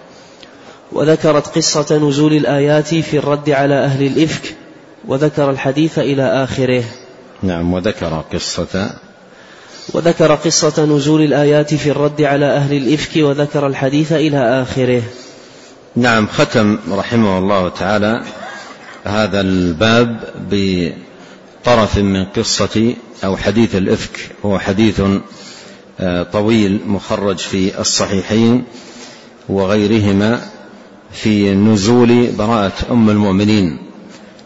وذكرت 0.91 1.47
قصة 1.47 1.97
نزول 1.97 2.33
الآيات 2.33 2.95
في 2.95 3.17
الرد 3.17 3.49
على 3.49 3.75
أهل 3.85 4.05
الإفك 4.05 4.55
وذكر 5.07 5.49
الحديث 5.49 5.99
إلى 5.99 6.43
آخره. 6.43 6.83
نعم 7.43 7.73
وذكر 7.73 8.23
قصة. 8.33 8.93
وذكر 9.93 10.35
قصة 10.35 10.85
نزول 10.85 11.21
الآيات 11.21 11.73
في 11.73 11.91
الرد 11.91 12.21
على 12.21 12.45
أهل 12.45 12.77
الإفك 12.77 13.11
وذكر 13.17 13.67
الحديث 13.67 14.11
إلى 14.11 14.61
آخره. 14.61 15.01
نعم 15.95 16.27
ختم 16.27 16.79
رحمه 16.91 17.37
الله 17.37 17.69
تعالى 17.69 18.23
هذا 19.03 19.41
الباب 19.41 20.19
بطرف 20.51 21.97
من 21.97 22.25
قصة 22.25 22.93
أو 23.23 23.37
حديث 23.37 23.75
الإفك. 23.75 24.19
هو 24.45 24.59
حديث 24.59 25.01
آه، 25.99 26.23
طويل 26.23 26.79
مخرج 26.85 27.37
في 27.37 27.79
الصحيحين 27.79 28.63
وغيرهما. 29.49 30.41
في 31.13 31.53
نزول 31.53 32.31
براءة 32.31 32.73
أم 32.91 33.09
المؤمنين 33.09 33.77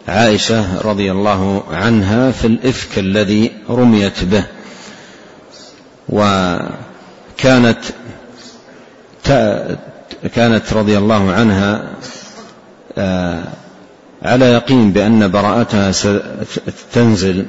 عائشة 0.08 0.82
رضي 0.82 1.12
الله 1.12 1.63
عنها 1.71 2.32
في 2.32 2.47
الإفك 2.47 2.99
الذي 2.99 3.51
رميت 3.69 4.23
به. 4.23 4.43
وكانت 6.10 7.80
كانت 10.36 10.73
رضي 10.73 10.97
الله 10.97 11.32
عنها 11.32 11.91
آه، 12.97 13.43
على 14.23 14.45
يقين 14.45 14.91
بأن 14.91 15.32
براءتها 15.32 15.91
ستنزل 15.91 17.45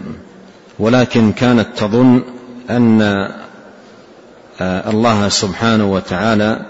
ولكن 0.79 1.33
كانت 1.33 1.67
تظن 1.77 2.23
أن 2.71 3.03
آه، 4.61 4.91
الله 4.91 5.29
سبحانه 5.29 5.93
وتعالى 5.93 6.67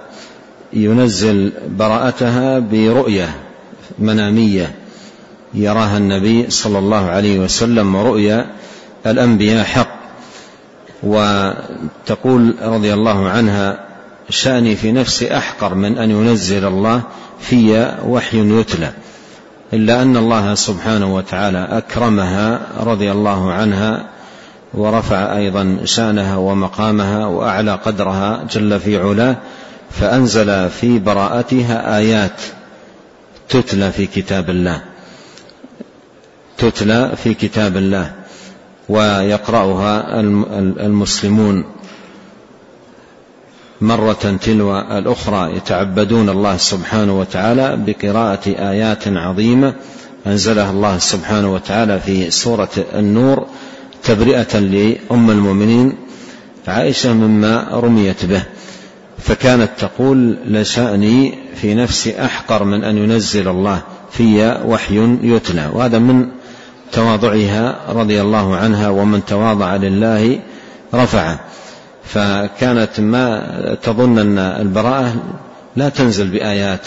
ينزل 0.72 1.52
براءتها 1.68 2.58
برؤية 2.58 3.28
منامية 3.98 4.74
يراها 5.54 5.96
النبي 5.96 6.50
صلى 6.50 6.78
الله 6.78 7.06
عليه 7.10 7.38
وسلم 7.38 7.96
رؤيا 7.96 8.46
الأنبياء 9.06 9.64
حق. 9.64 9.96
وتقول 11.02 12.54
رضي 12.62 12.94
الله 12.94 13.28
عنها 13.28 13.78
شأني 14.30 14.76
في 14.76 14.92
نفسي 14.92 15.36
أحقر 15.36 15.74
من 15.74 15.98
أن 15.98 16.10
ينزل 16.10 16.66
الله 16.66 17.02
في 17.40 17.94
وحي 18.04 18.60
يتلى. 18.60 18.90
إلا 19.72 20.02
أن 20.02 20.16
الله 20.16 20.54
سبحانه 20.54 21.14
وتعالى 21.14 21.68
أكرمها 21.70 22.60
رضي 22.80 23.12
الله 23.12 23.52
عنها 23.52 24.04
ورفع 24.74 25.36
أيضا 25.36 25.78
شأنها 25.84 26.36
ومقامها 26.36 27.26
وأعلى 27.26 27.72
قدرها 27.72 28.44
جل 28.50 28.80
في 28.80 28.98
علاه. 28.98 29.36
فأنزل 30.00 30.70
في 30.70 30.98
براءتها 30.98 31.98
آيات 31.98 32.40
تتلى 33.48 33.92
في 33.92 34.06
كتاب 34.06 34.50
الله 34.50 34.82
تتلى 36.58 37.12
في 37.16 37.34
كتاب 37.34 37.76
الله 37.76 38.12
ويقرأها 38.88 40.20
المسلمون 40.80 41.64
مرة 43.80 44.38
تلو 44.42 44.78
الأخرى 44.78 45.56
يتعبدون 45.56 46.28
الله 46.28 46.56
سبحانه 46.56 47.20
وتعالى 47.20 47.76
بقراءة 47.86 48.48
آيات 48.48 49.08
عظيمة 49.08 49.74
أنزلها 50.26 50.70
الله 50.70 50.98
سبحانه 50.98 51.54
وتعالى 51.54 52.00
في 52.00 52.30
سورة 52.30 52.68
النور 52.94 53.46
تبرئة 54.04 54.58
لأم 54.58 55.30
المؤمنين 55.30 55.96
عائشة 56.68 57.12
مما 57.12 57.68
رميت 57.72 58.24
به. 58.24 58.42
فكانت 59.18 59.70
تقول 59.78 60.38
لشأني 60.46 61.38
في 61.54 61.74
نفسي 61.74 62.24
أحقر 62.24 62.64
من 62.64 62.84
أن 62.84 62.98
ينزل 62.98 63.48
الله 63.48 63.82
في 64.10 64.58
وحي 64.64 65.18
يتلى. 65.22 65.70
وهذا 65.72 65.98
من 65.98 66.26
تواضعها 66.92 67.92
رضي 67.92 68.20
الله 68.20 68.56
عنها 68.56 68.88
ومن 68.88 69.24
تواضع 69.24 69.76
لله 69.76 70.40
رفعه. 70.94 71.40
فكانت 72.04 73.00
ما 73.00 73.46
تظن 73.82 74.18
أن 74.18 74.38
البراءة 74.38 75.14
لا 75.76 75.88
تنزل 75.88 76.28
بآيات 76.28 76.86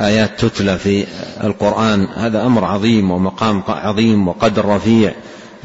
آيات 0.00 0.30
تتلى 0.44 0.78
في 0.78 1.04
القرآن. 1.44 2.08
هذا 2.16 2.46
أمر 2.46 2.64
عظيم 2.64 3.10
ومقام 3.10 3.62
عظيم 3.68 4.28
وقدر 4.28 4.64
رفيع. 4.64 5.12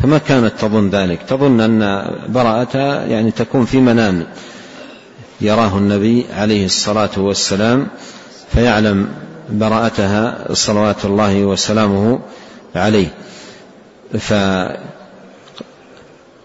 فما 0.04 0.18
كانت 0.18 0.54
تظن 0.60 0.90
ذلك؟ 0.90 1.20
تظن 1.28 1.62
أن 1.62 2.10
براءتها 2.30 3.06
يعني 3.06 3.32
تكون 3.32 3.66
في 3.66 3.78
منام. 3.78 4.26
يراه 5.44 5.78
النبي 5.78 6.26
عليه 6.34 6.66
الصلاة 6.66 7.10
والسلام 7.18 7.88
فيعلم 8.54 9.08
براءتها 9.50 10.54
صلوات 10.54 11.06
الله 11.06 11.46
وسلامه 11.46 12.20
عليه. 12.76 13.08
ف 14.20 14.34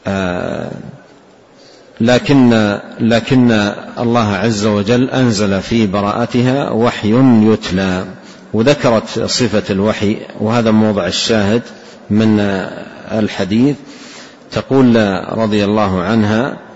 آه، 0.07 0.71
لكن 2.01 2.79
لكن 3.01 3.73
الله 3.99 4.37
عز 4.37 4.67
وجل 4.67 5.11
أنزل 5.11 5.63
في 5.63 5.87
براءتها 5.87 6.71
وحي 6.71 7.15
يتلى. 7.53 8.05
وذكرت 8.53 9.25
صفة 9.27 9.63
الوحي 9.71 10.17
وهذا 10.41 10.71
موضع 10.71 11.07
الشاهد 11.07 11.63
من 12.11 12.41
الحديث. 13.13 13.77
تقول 14.51 14.97
رضي 15.39 15.65
الله 15.65 16.03
عنها 16.03 16.68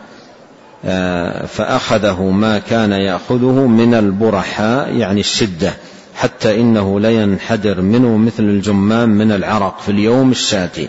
فأخذه 1.47 2.23
ما 2.23 2.59
كان 2.59 2.93
يأخذه 2.93 3.67
من 3.67 3.95
البرحاء 3.95 4.95
يعني 4.95 5.21
الشدة 5.21 5.75
حتى 6.15 6.61
إنه 6.61 7.01
لينحدر 7.01 7.81
منه 7.81 8.17
مثل 8.17 8.43
الجمام 8.43 9.09
من 9.09 9.33
العرق 9.33 9.81
في 9.81 9.89
اليوم 9.89 10.31
الشاتي 10.31 10.89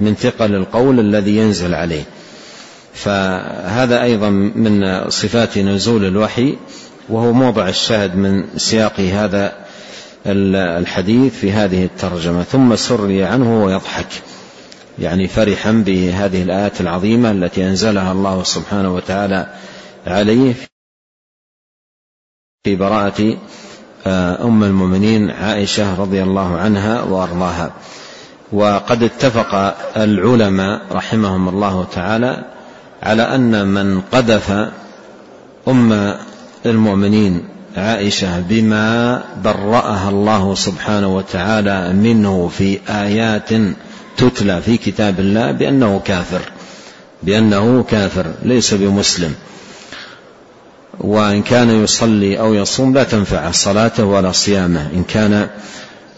من 0.00 0.14
ثقل 0.14 0.54
القول 0.54 1.00
الذي 1.00 1.36
ينزل 1.36 1.74
عليه. 1.74 2.04
فهذا 2.94 4.02
أيضا 4.02 4.30
من 4.30 5.04
صفات 5.10 5.58
نزول 5.58 6.04
الوحي 6.04 6.56
وهو 7.08 7.32
موضع 7.32 7.68
الشاهد 7.68 8.16
من 8.16 8.44
سياق 8.56 9.00
هذا 9.00 9.52
الحديث 10.26 11.34
في 11.34 11.52
هذه 11.52 11.84
الترجمة. 11.84 12.42
ثم 12.42 12.76
سري 12.76 13.24
عنه 13.24 13.64
ويضحك. 13.64 14.08
يعني 14.98 15.28
فرحا 15.28 15.72
بهذه 15.72 16.42
الآيات 16.42 16.80
العظيمة 16.80 17.30
التي 17.30 17.68
أنزلها 17.68 18.12
الله 18.12 18.42
سبحانه 18.42 18.94
وتعالى 18.94 19.46
عليه 20.06 20.54
في 22.64 22.76
براءة 22.76 23.36
آه، 24.06 24.44
أم 24.44 24.64
المؤمنين 24.64 25.30
عائشة 25.30 26.00
رضي 26.00 26.22
الله 26.22 26.56
عنها 26.56 27.02
وأرضاها. 27.02 27.72
وقد 28.52 29.02
اتفق 29.02 29.54
العلماء 29.96 30.80
رحمهم 30.92 31.48
الله 31.48 31.86
تعالى 31.92 32.44
على 33.02 33.22
أن 33.22 33.66
من 33.66 34.00
قذف 34.00 34.70
أم 35.68 36.14
المؤمنين 36.66 37.48
عائشة 37.76 38.40
بما 38.40 39.22
برأها 39.44 40.10
الله 40.10 40.54
سبحانه 40.54 41.16
وتعالى 41.16 41.92
منه 41.92 42.48
في 42.48 42.78
آيات 42.88 43.50
تتلى 44.16 44.62
في 44.62 44.76
كتاب 44.76 45.20
الله 45.20 45.52
بأنه 45.52 46.00
كافر 46.04 46.40
بأنه 47.22 47.82
كافر 47.82 48.26
ليس 48.42 48.74
بمسلم. 48.74 49.34
وإن 50.98 51.42
كان 51.42 51.84
يصلي 51.84 52.40
أو 52.40 52.54
يصوم 52.54 52.94
لا 52.94 53.04
تنفع 53.04 53.50
صلاته 53.50 54.04
ولا 54.04 54.32
صيامه. 54.32 54.90
إن 54.94 55.04
كان 55.04 55.48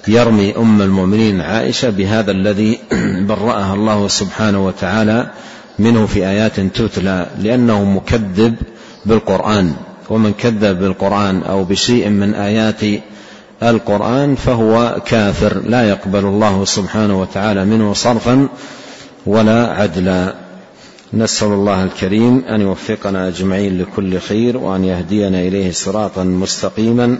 يرمي 0.08 0.56
أم 0.56 0.82
المؤمنين 0.82 1.40
عائشة 1.40 1.90
بهذا 1.90 2.30
الذي 2.30 2.78
برأها 3.28 3.74
الله 3.74 4.08
سبحانه 4.08 4.66
وتعالى 4.66 5.30
منه 5.78 6.06
في 6.06 6.26
آيات 6.26 6.60
تتلى 6.60 7.26
لأنه 7.38 7.84
مكذب 7.84 8.54
بالقرآن. 9.06 9.74
ومن 10.10 10.32
كذب 10.32 10.78
بالقرآن 10.78 11.42
أو 11.42 11.64
بشيء 11.64 12.08
من 12.08 12.34
آيات 12.34 12.80
القرآن 13.62 14.34
فهو 14.34 14.96
كافر. 15.06 15.62
لا 15.66 15.88
يقبل 15.88 16.24
الله 16.24 16.64
سبحانه 16.64 17.20
وتعالى 17.20 17.64
منه 17.64 17.92
صرفا 17.92 18.48
ولا 19.26 19.66
عدلا. 19.66 20.34
نسأل 21.14 21.48
الله 21.48 21.84
الكريم 21.84 22.44
أن 22.48 22.60
يوفقنا 22.60 23.28
أجمعين 23.28 23.82
لكل 23.82 24.18
خير 24.20 24.56
وأن 24.56 24.84
يهدينا 24.84 25.40
إليه 25.40 25.72
صراطا 25.72 26.24
مستقيما 26.24 27.18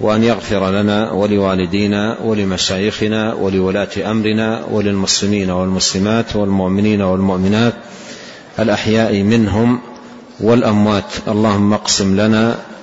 وأن 0.00 0.24
يغفر 0.24 0.70
لنا 0.70 1.10
ولوالدينا 1.12 2.18
ولمشايخنا 2.24 3.34
ولولاة 3.34 4.10
أمرنا 4.10 4.64
وللمسلمين 4.70 5.50
والمسلمات 5.50 6.36
والمؤمنين 6.36 7.02
والمؤمنات 7.02 7.74
الأحياء 8.58 9.22
منهم 9.22 9.80
والأموات. 10.40 11.12
اللهم 11.28 11.72
اقسم 11.72 12.20
لنا 12.20 12.56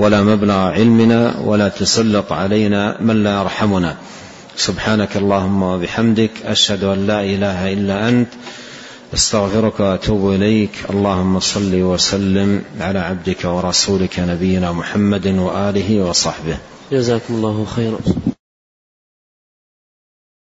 ولا 0.00 0.22
مبلغ 0.22 0.54
علمنا 0.54 1.20
ولا 1.44 1.68
تسلط 1.68 2.32
علينا 2.32 2.96
من 3.00 3.22
لا 3.22 3.40
يرحمنا. 3.40 3.96
سبحانك 4.56 5.16
اللهم 5.16 5.62
وبحمدك 5.62 6.30
أشهد 6.44 6.84
أن 6.84 7.06
لا 7.06 7.20
إله 7.20 7.72
إلا 7.72 8.08
أنت 8.08 8.28
أستغفرك 9.14 9.80
وأتوب 9.80 10.32
إليك. 10.34 10.70
اللهم 10.90 11.40
صل 11.40 11.72
وسلم 11.74 12.62
على 12.80 12.98
عبدك 12.98 13.44
ورسولك 13.44 14.20
نبينا 14.20 14.72
محمد 14.72 15.26
وآله 15.26 16.04
وصحبه. 16.08 16.56
جزاكم 16.92 17.34
الله 17.34 17.64
خيرا. 17.76 17.98